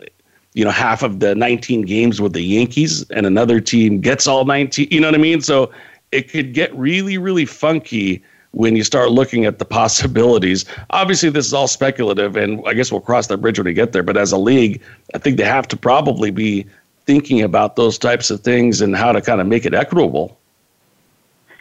[0.54, 4.44] you know half of the 19 games with the Yankees and another team gets all
[4.44, 5.70] 19 you know what I mean so
[6.10, 8.22] it could get really really funky
[8.52, 12.92] when you start looking at the possibilities obviously this is all speculative and I guess
[12.92, 14.80] we'll cross that bridge when we get there but as a league
[15.14, 16.66] I think they have to probably be
[17.06, 20.38] thinking about those types of things and how to kind of make it equitable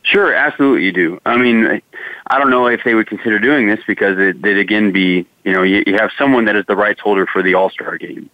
[0.03, 1.21] Sure, absolutely you do.
[1.27, 1.79] I mean,
[2.27, 5.53] I don't know if they would consider doing this because it, would again be, you
[5.53, 8.27] know, you, you have someone that is the rights holder for the All Star game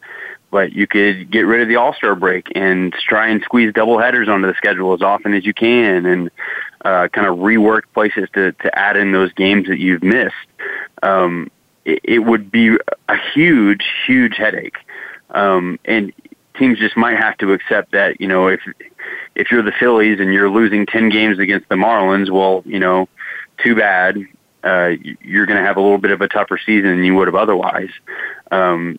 [0.57, 3.99] but you could get rid of the All Star break and try and squeeze double
[3.99, 6.31] headers onto the schedule as often as you can, and
[6.83, 10.33] uh, kind of rework places to to add in those games that you've missed.
[11.03, 11.51] Um,
[11.85, 12.75] it, it would be
[13.07, 14.77] a huge, huge headache,
[15.29, 16.11] um, and
[16.57, 18.19] teams just might have to accept that.
[18.19, 18.61] You know, if
[19.35, 23.07] if you're the Phillies and you're losing ten games against the Marlins, well, you know,
[23.59, 24.17] too bad.
[24.63, 27.27] Uh, you're going to have a little bit of a tougher season than you would
[27.27, 27.91] have otherwise.
[28.49, 28.97] Um,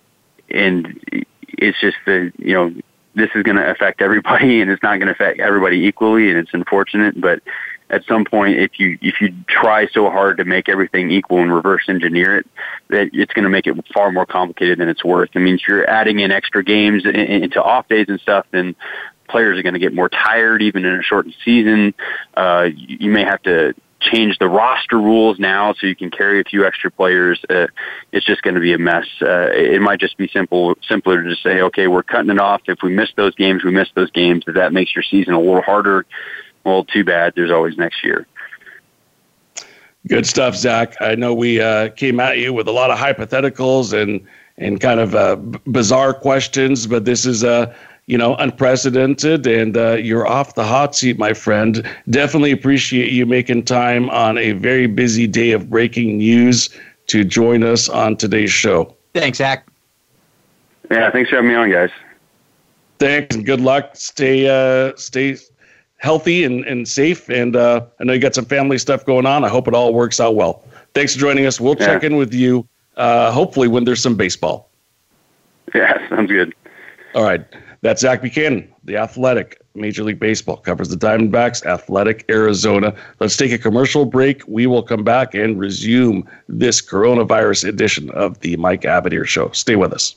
[0.51, 1.27] and
[1.61, 2.73] it's just the you know
[3.15, 6.39] this is going to affect everybody, and it's not going to affect everybody equally, and
[6.39, 7.43] it's unfortunate, but
[7.91, 11.51] at some point if you if you try so hard to make everything equal and
[11.51, 12.47] reverse engineer it
[12.91, 15.67] that it's going to make it far more complicated than it's worth i mean if
[15.67, 18.77] you're adding in extra games into off days and stuff then
[19.31, 21.95] players are going to get more tired even in a shortened season
[22.37, 26.45] uh you may have to change the roster rules now so you can carry a
[26.45, 27.43] few extra players.
[27.51, 27.67] Uh,
[28.13, 29.07] it's just going to be a mess.
[29.21, 32.63] Uh, it might just be simple, simpler to just say, okay, we're cutting it off.
[32.69, 34.45] If we miss those games, we miss those games.
[34.47, 36.07] If that makes your season a little harder,
[36.65, 37.35] well, too bad.
[37.35, 38.27] There's always next year.
[40.07, 40.95] Good stuff, Zach.
[41.01, 44.27] I know we uh, came at you with a lot of hypotheticals and
[44.61, 47.73] and kind of uh, b- bizarre questions, but this is a,
[48.09, 51.87] you know, unprecedented, and uh, you're off the hot seat, my friend.
[52.09, 56.71] Definitely appreciate you making time on a very busy day of breaking news
[57.09, 58.95] to join us on today's show.
[59.13, 59.67] Thanks, Zach.
[60.91, 61.91] Yeah, thanks for having me on, guys.
[62.99, 63.91] Thanks and good luck.
[63.95, 65.37] Stay, uh, stay
[65.99, 67.29] healthy and, and safe.
[67.29, 69.45] And uh, I know you got some family stuff going on.
[69.45, 70.63] I hope it all works out well.
[70.95, 71.61] Thanks for joining us.
[71.61, 71.85] We'll yeah.
[71.87, 74.71] check in with you uh, hopefully when there's some baseball.
[75.75, 76.55] Yeah, sounds good.
[77.15, 77.45] All right.
[77.81, 82.93] That's Zach Buchanan, the athletic Major League Baseball, covers the Diamondbacks, Athletic Arizona.
[83.21, 84.43] Let's take a commercial break.
[84.49, 89.51] We will come back and resume this coronavirus edition of the Mike Abadir Show.
[89.53, 90.17] Stay with us.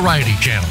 [0.00, 0.68] Variety Channel.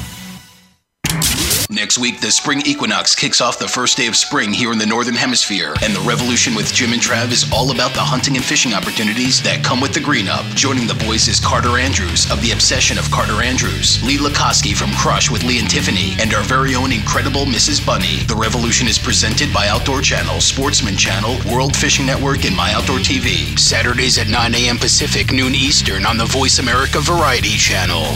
[1.69, 4.85] Next week, the spring equinox kicks off the first day of spring here in the
[4.85, 8.43] Northern Hemisphere, and the revolution with Jim and Trav is all about the hunting and
[8.45, 10.45] fishing opportunities that come with the green up.
[10.55, 14.91] Joining the boys is Carter Andrews of The Obsession of Carter Andrews, Lee Lakosky from
[14.95, 17.85] Crush with Lee and Tiffany, and our very own incredible Mrs.
[17.85, 18.23] Bunny.
[18.31, 22.99] The revolution is presented by Outdoor Channel, Sportsman Channel, World Fishing Network, and My Outdoor
[23.03, 23.59] TV.
[23.59, 24.77] Saturdays at 9 a.m.
[24.77, 28.15] Pacific, noon Eastern on the Voice America Variety Channel.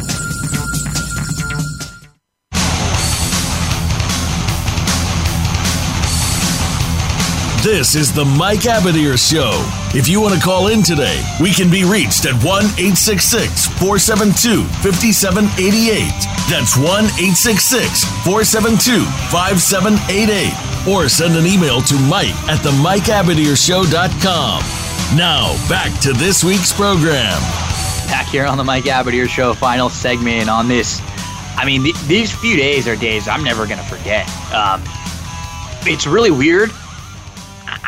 [7.63, 9.51] This is the Mike Abadir Show.
[9.95, 14.65] If you want to call in today, we can be reached at 1 866 472
[14.81, 15.93] 5788.
[16.49, 20.89] That's 1 866 472 5788.
[20.89, 24.57] Or send an email to Mike at the Mike Show.com.
[25.13, 27.37] Now, back to this week's program.
[28.09, 30.97] Back here on the Mike Abadir Show, final segment on this.
[31.61, 34.25] I mean, th- these few days are days I'm never going to forget.
[34.49, 34.81] Um,
[35.85, 36.71] it's really weird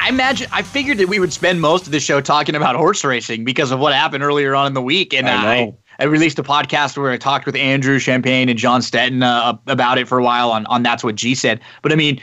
[0.03, 3.05] I imagine I figured that we would spend most of the show talking about horse
[3.05, 6.37] racing because of what happened earlier on in the week, and I, I, I released
[6.39, 10.19] a podcast where I talked with Andrew Champagne and John Stetton uh, about it for
[10.19, 11.61] a while on on that's what G said.
[11.81, 12.19] But I mean,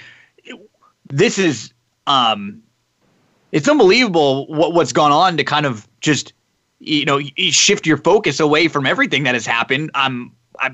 [1.08, 1.72] this is
[2.06, 2.62] um,
[3.50, 6.34] it's unbelievable what what's gone on to kind of just
[6.80, 9.90] you know shift your focus away from everything that has happened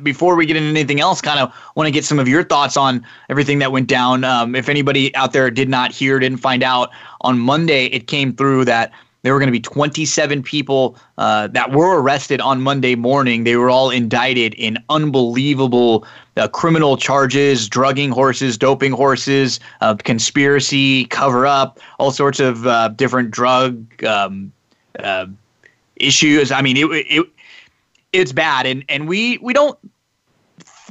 [0.03, 2.77] before we get into anything else, kind of want to get some of your thoughts
[2.77, 4.25] on everything that went down.
[4.25, 8.35] Um, if anybody out there did not hear, didn't find out on Monday, it came
[8.35, 12.95] through that there were going to be 27 people uh, that were arrested on Monday
[12.95, 13.45] morning.
[13.45, 16.07] They were all indicted in unbelievable
[16.37, 22.89] uh, criminal charges, drugging horses, doping horses, uh, conspiracy, cover up, all sorts of uh,
[22.89, 24.05] different drug.
[24.05, 24.53] Um,
[24.99, 25.27] uh,
[25.97, 26.51] issues.
[26.53, 27.27] I mean, it, it
[28.21, 29.79] it's bad, and and we we don't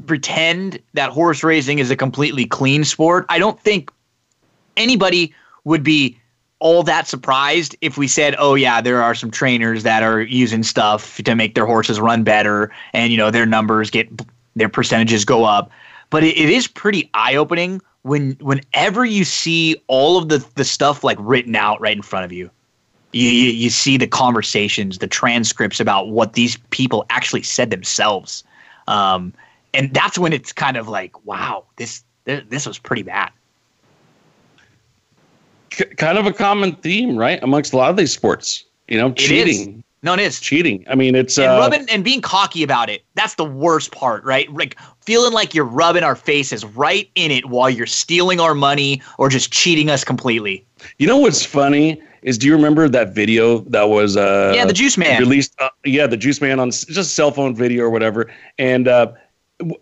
[0.06, 3.26] pretend that horse racing is a completely clean sport.
[3.30, 3.92] I don't think
[4.78, 6.20] anybody would be
[6.60, 10.64] all that surprised if we said, "Oh yeah, there are some trainers that are using
[10.64, 14.08] stuff to make their horses run better, and you know their numbers get
[14.56, 15.70] their percentages go up."
[16.10, 20.66] But it, it is pretty eye opening when whenever you see all of the the
[20.66, 22.50] stuff like written out right in front of you
[23.16, 28.44] you, you, you see the conversations, the transcripts about what these people actually said themselves.
[28.90, 29.34] Um,
[29.74, 33.32] and that's when it's kind of like, wow, this this was pretty bad.
[35.72, 38.66] C- kind of a common theme, right, amongst a lot of these sports.
[38.90, 39.82] You know, cheating.
[40.04, 40.84] No, it is cheating.
[40.90, 43.02] I mean, it's and uh, rubbing and being cocky about it.
[43.16, 44.52] That's the worst part, right?
[44.52, 49.02] Like feeling like you're rubbing our faces right in it while you're stealing our money
[49.18, 50.64] or just cheating us completely.
[51.00, 54.74] You know what's funny is do you remember that video that was uh yeah the
[54.74, 57.90] Juice Man released uh, yeah the Juice Man on just a cell phone video or
[57.90, 59.12] whatever and uh,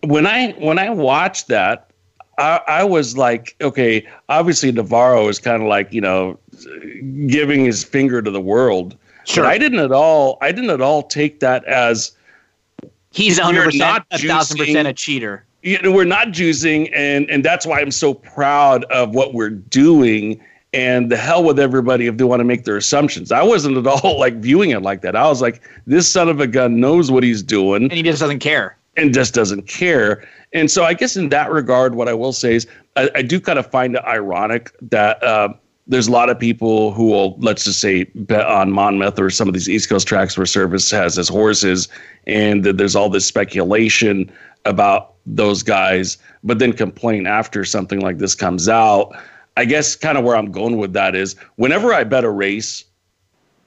[0.04, 1.90] when I when I watched that
[2.38, 6.38] I, I was like okay obviously Navarro is kind of like you know
[7.26, 11.02] giving his finger to the world sure I didn't at all I didn't at all
[11.02, 12.12] take that as
[13.10, 17.42] he's 100 not a thousand percent a cheater you know, we're not juicing and and
[17.42, 20.38] that's why i'm so proud of what we're doing
[20.74, 23.30] and the hell with everybody if they want to make their assumptions.
[23.32, 25.14] I wasn't at all like viewing it like that.
[25.16, 27.84] I was like, this son of a gun knows what he's doing.
[27.84, 28.76] And he just doesn't care.
[28.96, 30.28] And just doesn't care.
[30.52, 32.66] And so I guess in that regard, what I will say is
[32.96, 35.50] I, I do kind of find it ironic that uh,
[35.86, 39.46] there's a lot of people who will, let's just say, bet on Monmouth or some
[39.48, 41.88] of these East Coast tracks where Servis has as horses.
[42.26, 44.28] And that there's all this speculation
[44.64, 49.14] about those guys, but then complain after something like this comes out
[49.56, 52.84] I guess kind of where I'm going with that is whenever I bet a race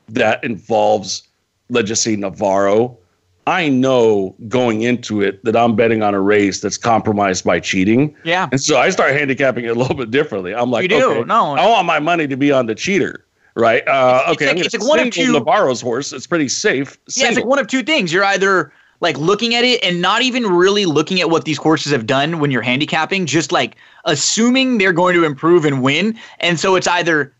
[0.10, 1.24] that involves,
[1.70, 2.98] let's just say Navarro,
[3.46, 8.14] I know going into it that I'm betting on a race that's compromised by cheating.
[8.26, 8.50] Yeah.
[8.52, 10.54] And so I start handicapping it a little bit differently.
[10.54, 11.12] I'm like, you do.
[11.12, 11.56] Okay, no.
[11.56, 13.24] I want my money to be on the cheater
[13.60, 13.82] right?
[13.88, 16.14] Uh, okay, it's like, I'm it's like one of two Navarro's horse.
[16.14, 16.96] It's pretty safe.
[17.10, 17.26] Single.
[17.26, 18.14] Yeah, it's like one of two things.
[18.14, 21.92] You're either like looking at it and not even really looking at what these courses
[21.92, 23.76] have done when you're handicapping, just like
[24.06, 26.18] assuming they're going to improve and win.
[26.40, 27.34] And so it's either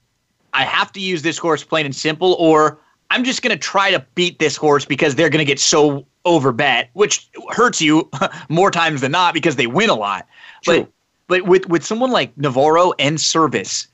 [0.54, 2.78] I have to use this horse plain and simple, or
[3.10, 6.06] I'm just going to try to beat this horse because they're going to get so
[6.26, 8.10] overbet, which hurts you
[8.50, 10.28] more times than not because they win a lot.
[10.64, 10.82] True.
[10.84, 10.92] But
[11.30, 13.88] but with with someone like Navarro and Servis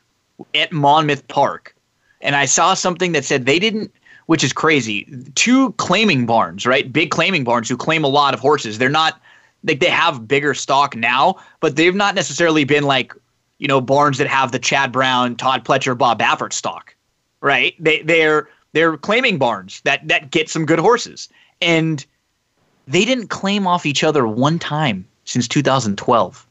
[0.53, 1.76] at Monmouth Park,
[2.22, 3.91] and I saw something that said they didn't
[4.28, 5.08] which is crazy.
[5.36, 6.92] Two claiming barns, right?
[6.92, 8.78] Big claiming barns who claim a lot of horses.
[8.78, 9.22] They're not
[9.64, 13.14] like they have bigger stock now, but they've not necessarily been like,
[13.58, 16.96] you know, barns that have the Chad Brown, Todd Pletcher, Bob Baffert stock,
[17.42, 17.74] right?
[17.80, 21.30] They they're they're claiming barns that that get some good horses.
[21.62, 22.06] And
[22.88, 26.46] they didn't claim off each other one time since 2012.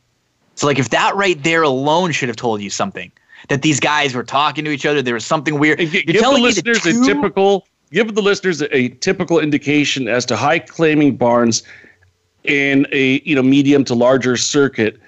[0.54, 3.10] So like if that right there alone should have told you something
[3.48, 5.02] that these guys were talking to each other.
[5.02, 5.80] There was something weird.
[5.80, 10.36] You're give the listeners a typical give the listeners a, a typical indication as to
[10.36, 11.62] high claiming barns
[12.44, 14.98] in a you know medium to larger circuit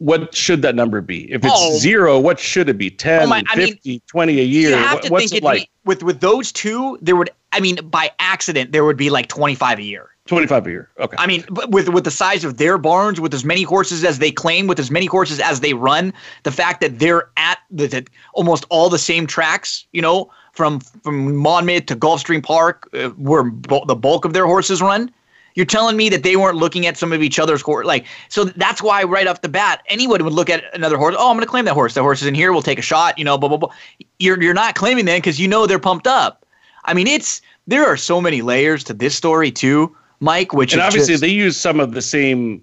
[0.00, 1.30] what should that number be?
[1.30, 1.76] If it's oh.
[1.78, 2.90] zero, what should it be?
[2.90, 4.76] 10, oh my, 50, mean, 20 a year?
[4.82, 5.60] What, what's it like?
[5.60, 9.28] Be, with, with those two, there would, I mean, by accident, there would be like
[9.28, 10.10] 25 a year.
[10.26, 10.88] 25 a year.
[11.00, 11.16] Okay.
[11.18, 14.30] I mean, with with the size of their barns, with as many horses as they
[14.30, 16.12] claim, with as many horses as they run,
[16.44, 20.78] the fact that they're at the, the almost all the same tracks, you know, from
[20.80, 25.10] from Monmouth to Gulfstream Park, uh, where bo- the bulk of their horses run.
[25.54, 28.44] You're telling me that they weren't looking at some of each other's horse, like so.
[28.44, 31.14] That's why right off the bat, anyone would look at another horse.
[31.18, 31.92] Oh, I'm going to claim that horse.
[31.94, 32.52] That horse is in here.
[32.52, 33.18] We'll take a shot.
[33.18, 33.72] You know, blah blah blah.
[34.18, 36.46] You're you're not claiming them because you know they're pumped up.
[36.84, 40.80] I mean, it's there are so many layers to this story too Mike, which and
[40.80, 42.62] obviously just, they use some of the same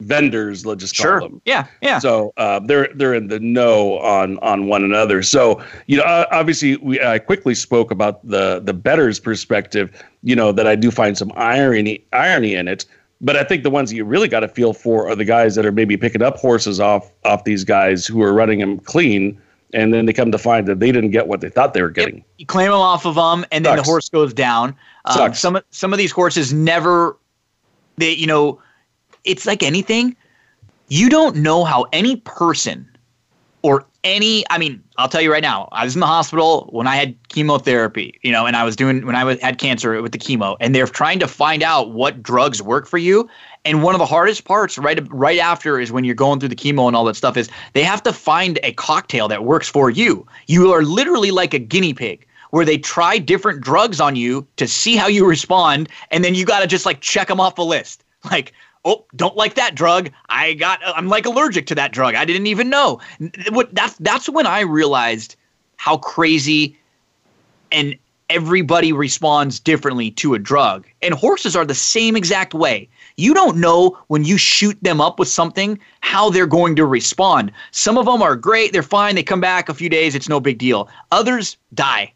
[0.00, 0.66] vendors.
[0.66, 1.20] Let's just sure.
[1.20, 1.40] call them.
[1.44, 2.00] Yeah, yeah.
[2.00, 5.22] So uh, they're they're in the know on on one another.
[5.22, 10.02] So you know, uh, obviously, we I quickly spoke about the the better's perspective.
[10.24, 12.84] You know that I do find some irony irony in it.
[13.20, 15.64] But I think the ones you really got to feel for are the guys that
[15.64, 19.40] are maybe picking up horses off off these guys who are running them clean
[19.72, 21.90] and then they come to find that they didn't get what they thought they were
[21.90, 22.16] getting.
[22.16, 22.26] Yep.
[22.38, 23.80] You claim them off of them, and then Sucks.
[23.86, 24.74] the horse goes down.
[25.04, 27.16] Um, some some of these horses never,
[27.96, 28.60] they you know,
[29.24, 30.16] it's like anything.
[30.88, 32.88] You don't know how any person
[33.62, 36.86] or any i mean i'll tell you right now i was in the hospital when
[36.86, 40.12] i had chemotherapy you know and i was doing when i was, had cancer with
[40.12, 43.28] the chemo and they're trying to find out what drugs work for you
[43.64, 46.54] and one of the hardest parts right right after is when you're going through the
[46.56, 49.90] chemo and all that stuff is they have to find a cocktail that works for
[49.90, 54.46] you you are literally like a guinea pig where they try different drugs on you
[54.56, 57.58] to see how you respond and then you got to just like check them off
[57.58, 58.52] a list like
[58.84, 62.46] oh don't like that drug i got i'm like allergic to that drug i didn't
[62.46, 63.00] even know
[63.72, 65.36] that's that's when i realized
[65.76, 66.76] how crazy
[67.72, 67.96] and
[68.30, 73.56] everybody responds differently to a drug and horses are the same exact way you don't
[73.56, 78.04] know when you shoot them up with something how they're going to respond some of
[78.06, 80.88] them are great they're fine they come back a few days it's no big deal
[81.10, 82.12] others die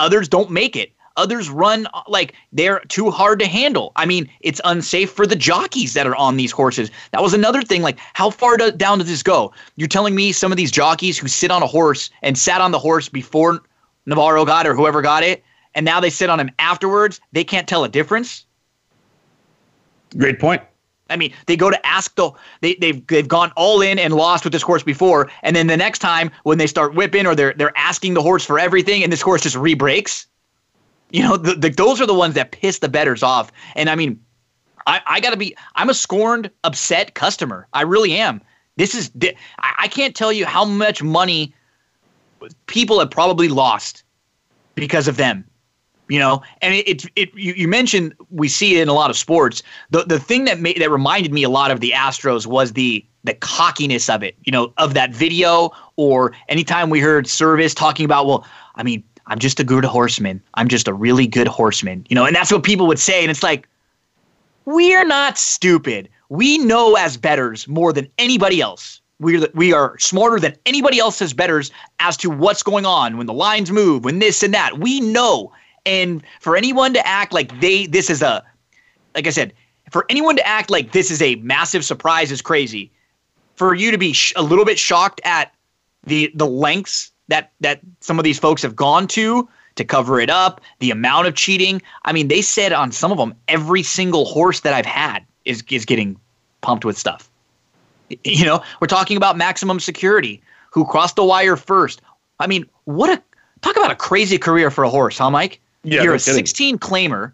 [0.00, 3.92] others don't make it Others run like they're too hard to handle.
[3.96, 6.90] I mean, it's unsafe for the jockeys that are on these horses.
[7.10, 7.82] That was another thing.
[7.82, 9.52] Like, how far do, down does this go?
[9.76, 12.70] You're telling me some of these jockeys who sit on a horse and sat on
[12.70, 13.60] the horse before
[14.06, 15.44] Navarro got it or whoever got it,
[15.74, 18.46] and now they sit on him afterwards, they can't tell a difference?
[20.16, 20.62] Great point.
[21.10, 22.30] I mean, they go to ask the
[22.62, 25.76] they, they've they've gone all in and lost with this horse before, and then the
[25.76, 29.12] next time when they start whipping or they're they're asking the horse for everything, and
[29.12, 30.26] this horse just re-breaks.
[31.12, 33.52] You know, the, the, those are the ones that piss the betters off.
[33.76, 34.18] And I mean,
[34.86, 37.68] I, I got to be, I'm a scorned, upset customer.
[37.74, 38.40] I really am.
[38.76, 39.10] This is,
[39.58, 41.54] I can't tell you how much money
[42.66, 44.02] people have probably lost
[44.74, 45.44] because of them.
[46.08, 49.08] You know, and it, it, it you, you, mentioned we see it in a lot
[49.08, 49.62] of sports.
[49.90, 53.02] The the thing that made that reminded me a lot of the Astros was the
[53.24, 54.34] the cockiness of it.
[54.44, 58.44] You know, of that video or anytime we heard Servis talking about, well,
[58.74, 60.40] I mean, I'm just a good horseman.
[60.54, 62.06] I'm just a really good horseman.
[62.08, 63.22] You know, and that's what people would say.
[63.22, 63.68] And it's like,
[64.64, 66.08] we're not stupid.
[66.28, 69.00] We know as betters more than anybody else.
[69.20, 71.70] We're the, we are smarter than anybody else as betters
[72.00, 74.78] as to what's going on when the lines move, when this and that.
[74.78, 75.52] We know.
[75.86, 78.42] And for anyone to act like they this is a
[79.14, 79.52] like I said,
[79.90, 82.90] for anyone to act like this is a massive surprise is crazy.
[83.54, 85.52] For you to be sh- a little bit shocked at
[86.06, 90.28] the the lengths that that some of these folks have gone to to cover it
[90.28, 91.80] up, the amount of cheating.
[92.04, 95.64] I mean, they said on some of them, every single horse that I've had is
[95.70, 96.20] is getting
[96.60, 97.30] pumped with stuff.
[98.24, 102.02] You know, we're talking about maximum security, who crossed the wire first.
[102.38, 103.22] I mean, what a
[103.62, 105.58] talk about a crazy career for a horse, huh, Mike?
[105.84, 106.34] Yeah, You're a kidding.
[106.36, 107.32] 16 claimer.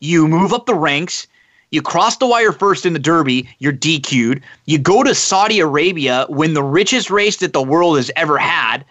[0.00, 1.26] You move up the ranks.
[1.72, 3.48] You cross the wire first in the Derby.
[3.58, 4.40] You're DQ'd.
[4.66, 8.84] You go to Saudi Arabia, win the richest race that the world has ever had,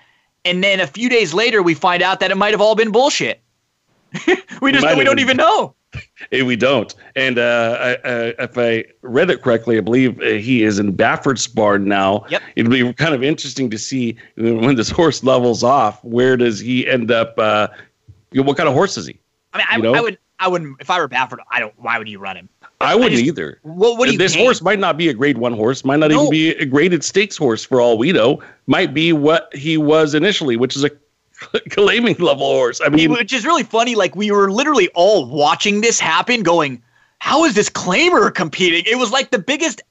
[0.45, 2.91] and then a few days later we find out that it might have all been
[2.91, 3.41] bullshit.
[4.61, 5.73] we just we don't even know.
[6.33, 6.93] We don't.
[7.15, 10.91] And uh, I, uh, if I read it correctly, I believe uh, he is in
[10.91, 12.25] Baffert's barn now.
[12.29, 12.41] Yep.
[12.57, 16.03] It'll be kind of interesting to see when this horse levels off.
[16.03, 17.35] Where does he end up?
[17.39, 17.69] Uh,
[18.33, 19.17] what kind of horse is he?
[19.53, 19.93] I mean, I, you know?
[19.95, 21.73] I would, I would, if I were Baffert, I don't.
[21.77, 22.49] Why would you run him?
[22.85, 23.59] I wouldn't I just, either.
[23.63, 24.45] Well, what do you this paying?
[24.45, 26.21] horse might not be a grade one horse, might not no.
[26.31, 28.41] even be a graded stakes horse for all we know.
[28.67, 30.91] Might be what he was initially, which is a
[31.71, 32.79] claiming level horse.
[32.85, 33.95] I mean, which is really funny.
[33.95, 36.81] Like we were literally all watching this happen, going,
[37.19, 39.81] "How is this claimer competing?" It was like the biggest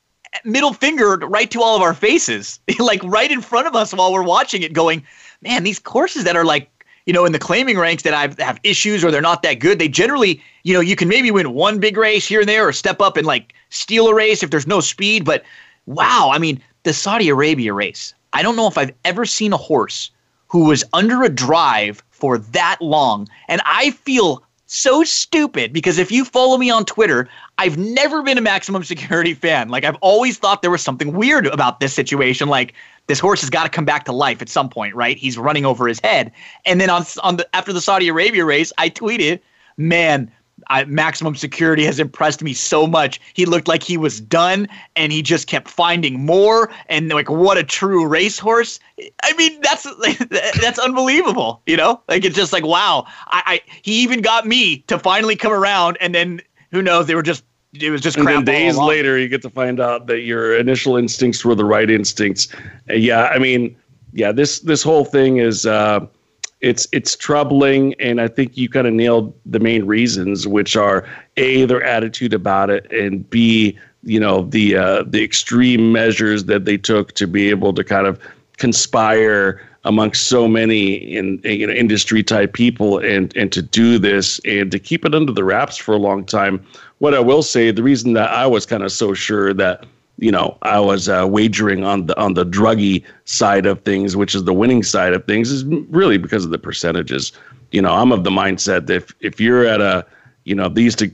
[0.45, 4.13] middle finger right to all of our faces, like right in front of us while
[4.13, 5.05] we're watching it, going,
[5.43, 6.71] "Man, these courses that are like
[7.07, 9.79] you know, in the claiming ranks that I've, have issues or they're not that good,
[9.79, 12.73] they generally, you know, you can maybe win one big race here and there or
[12.73, 15.25] step up and like steal a race if there's no speed.
[15.25, 15.43] But
[15.87, 19.57] wow, I mean, the Saudi Arabia race, I don't know if I've ever seen a
[19.59, 20.11] horse
[20.49, 23.29] who was under a drive for that long.
[23.49, 24.43] And I feel
[24.75, 29.33] so stupid because if you follow me on Twitter, I've never been a maximum security
[29.33, 29.69] fan.
[29.69, 32.49] Like I've always thought there was something weird about this situation.
[32.49, 32.75] Like
[33.07, 35.17] this horse has got to come back to life at some point, right?
[35.17, 36.33] He's running over his head.
[36.67, 39.39] And then on on the after the Saudi Arabia race, I tweeted,
[39.77, 40.31] "Man,
[40.71, 43.21] I, maximum security has impressed me so much.
[43.35, 46.71] He looked like he was done, and he just kept finding more.
[46.89, 48.79] And like, what a true racehorse!
[49.23, 49.85] I mean, that's
[50.61, 51.61] that's unbelievable.
[51.67, 53.07] You know, like it's just like wow.
[53.27, 56.41] I, I he even got me to finally come around, and then
[56.71, 57.07] who knows?
[57.07, 57.45] They were just
[57.75, 60.97] it was just and Then days later, you get to find out that your initial
[60.97, 62.49] instincts were the right instincts.
[62.89, 63.77] Yeah, I mean,
[64.13, 65.67] yeah, this this whole thing is.
[65.67, 66.07] Uh,
[66.65, 71.07] it's it's troubling, and I think you kind of nailed the main reasons, which are
[71.37, 76.65] a their attitude about it, and b you know the uh, the extreme measures that
[76.65, 78.19] they took to be able to kind of
[78.57, 84.41] conspire amongst so many in, you know industry type people and and to do this
[84.47, 86.65] and to keep it under the wraps for a long time
[87.01, 89.85] what i will say the reason that i was kind of so sure that
[90.19, 94.35] you know, I was uh, wagering on the on the druggy side of things, which
[94.35, 97.33] is the winning side of things, is really because of the percentages.
[97.73, 100.07] You know, I'm of the mindset that if, if you're at a,
[100.45, 101.11] you know, they used to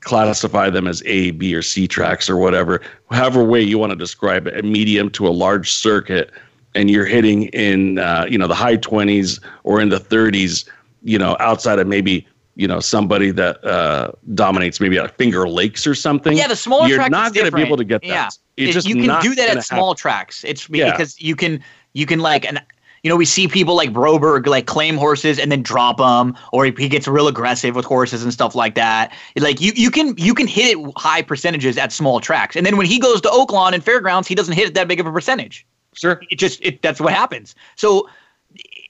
[0.00, 2.80] classify them as A, B, or C tracks or whatever,
[3.10, 6.32] however way you want to describe it, a medium to a large circuit,
[6.74, 10.68] and you're hitting in, uh, you know, the high 20s or in the 30s,
[11.04, 12.26] you know, outside of maybe
[12.60, 16.36] you know somebody that uh, dominates maybe at Finger Lakes or something.
[16.36, 18.06] Yeah, the smaller you're not going to be able to get that.
[18.06, 18.28] Yeah.
[18.58, 19.96] It's just you can do that at small happen.
[20.00, 20.44] tracks.
[20.44, 20.90] It's yeah.
[20.90, 21.62] because you can
[21.94, 22.62] you can like and
[23.02, 26.66] you know we see people like Broberg like claim horses and then drop them, or
[26.66, 29.10] he, he gets real aggressive with horses and stuff like that.
[29.36, 32.76] Like you you can you can hit it high percentages at small tracks, and then
[32.76, 35.12] when he goes to Oaklawn and fairgrounds, he doesn't hit it that big of a
[35.12, 35.64] percentage.
[35.94, 37.54] Sure, it just it that's what happens.
[37.76, 38.06] So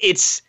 [0.01, 0.43] it's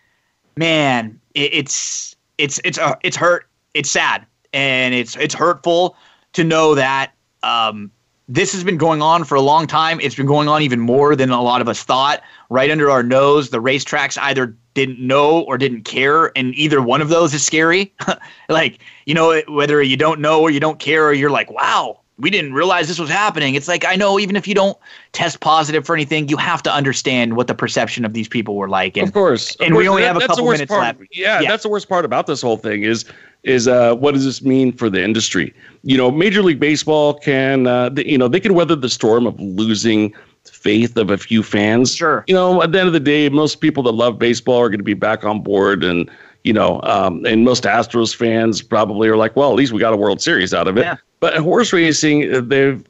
[0.57, 3.47] man, it, it's it's it's uh, it's hurt.
[3.73, 5.95] It's sad and it's it's hurtful
[6.33, 7.11] to know that
[7.43, 7.91] um,
[8.27, 9.99] this has been going on for a long time.
[10.01, 12.21] It's been going on even more than a lot of us thought.
[12.49, 17.01] Right under our nose, the racetracks either didn't know or didn't care, and either one
[17.01, 17.93] of those is scary.
[18.49, 21.99] like you know, whether you don't know or you don't care, or you're like, wow,
[22.21, 23.55] we didn't realize this was happening.
[23.55, 24.77] It's like I know even if you don't
[25.11, 28.69] test positive for anything, you have to understand what the perception of these people were
[28.69, 28.95] like.
[28.95, 29.83] And, of course, of and course.
[29.83, 30.81] we only that, have a couple minutes part.
[30.99, 30.99] left.
[31.11, 33.05] Yeah, yeah, that's the worst part about this whole thing is
[33.43, 35.51] is uh, what does this mean for the industry?
[35.83, 39.37] You know, Major League Baseball can uh, you know they can weather the storm of
[39.39, 40.13] losing
[40.45, 41.95] faith of a few fans.
[41.95, 44.69] Sure, you know at the end of the day, most people that love baseball are
[44.69, 46.09] going to be back on board and
[46.43, 49.93] you know, um, and most Astros fans probably are like, well, at least we got
[49.93, 50.81] a World Series out of it.
[50.81, 50.95] Yeah.
[51.19, 52.83] But horse racing, uh, they've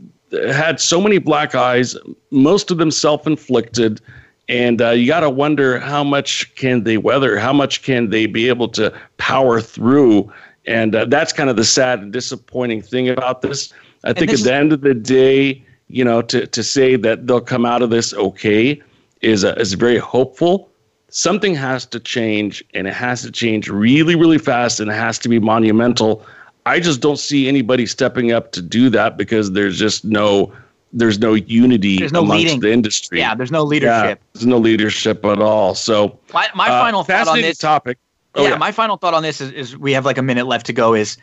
[0.53, 1.97] had so many black eyes,
[2.29, 3.99] most of them self-inflicted,
[4.47, 8.25] and uh, you got to wonder how much can they weather, how much can they
[8.25, 10.31] be able to power through,
[10.65, 13.73] and uh, that's kind of the sad and disappointing thing about this.
[14.05, 17.27] I think this- at the end of the day, you know, to to say that
[17.27, 18.81] they'll come out of this okay
[19.19, 20.70] is uh, is very hopeful
[21.11, 25.19] something has to change and it has to change really, really fast and it has
[25.19, 26.25] to be monumental.
[26.65, 30.51] I just don't see anybody stepping up to do that because there's just no
[30.93, 32.59] there's no unity there's no amongst leading.
[32.61, 33.19] the industry.
[33.19, 33.91] Yeah, there's no leadership.
[34.19, 35.73] Yeah, there's no leadership at all.
[35.75, 37.97] So my, my uh, final thought on this topic.
[38.35, 40.47] Oh, yeah, yeah, my final thought on this is, is we have like a minute
[40.47, 40.93] left to go.
[40.93, 41.17] Is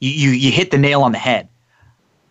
[0.00, 1.48] you, you you hit the nail on the head.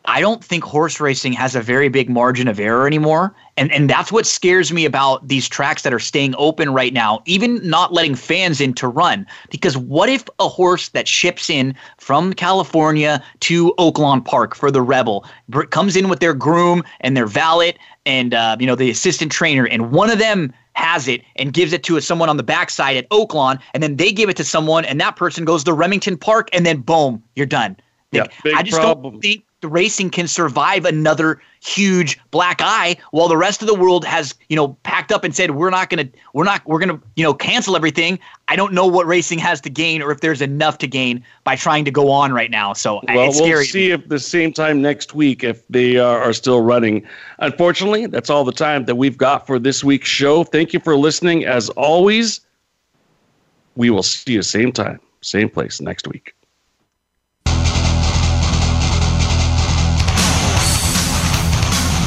[0.06, 3.36] I don't think horse racing has a very big margin of error anymore.
[3.58, 7.22] And and that's what scares me about these tracks that are staying open right now,
[7.26, 9.28] even not letting fans in to run.
[9.52, 14.82] Because what if a horse that ships in from California to Oaklawn Park for the
[14.82, 15.26] Rebel
[15.70, 17.76] comes in with their groom and their valet
[18.06, 21.74] and uh, you know the assistant trainer, and one of them has it and gives
[21.74, 24.84] it to someone on the backside at Oaklawn, and then they give it to someone,
[24.86, 27.76] and that person goes to Remington Park, and then boom, you're done.
[28.14, 29.14] Like, yeah, big I just problem.
[29.16, 33.74] don't think the racing can survive another huge black eye while the rest of the
[33.76, 36.80] world has you know packed up and said we're not going to we're not we're
[36.84, 40.12] going to you know cancel everything i don't know what racing has to gain or
[40.12, 43.38] if there's enough to gain by trying to go on right now so well, it's
[43.38, 47.06] scary we'll see if the same time next week if they are, are still running
[47.40, 50.98] unfortunately that's all the time that we've got for this week's show thank you for
[50.98, 52.40] listening as always
[53.76, 56.34] we will see you same time same place next week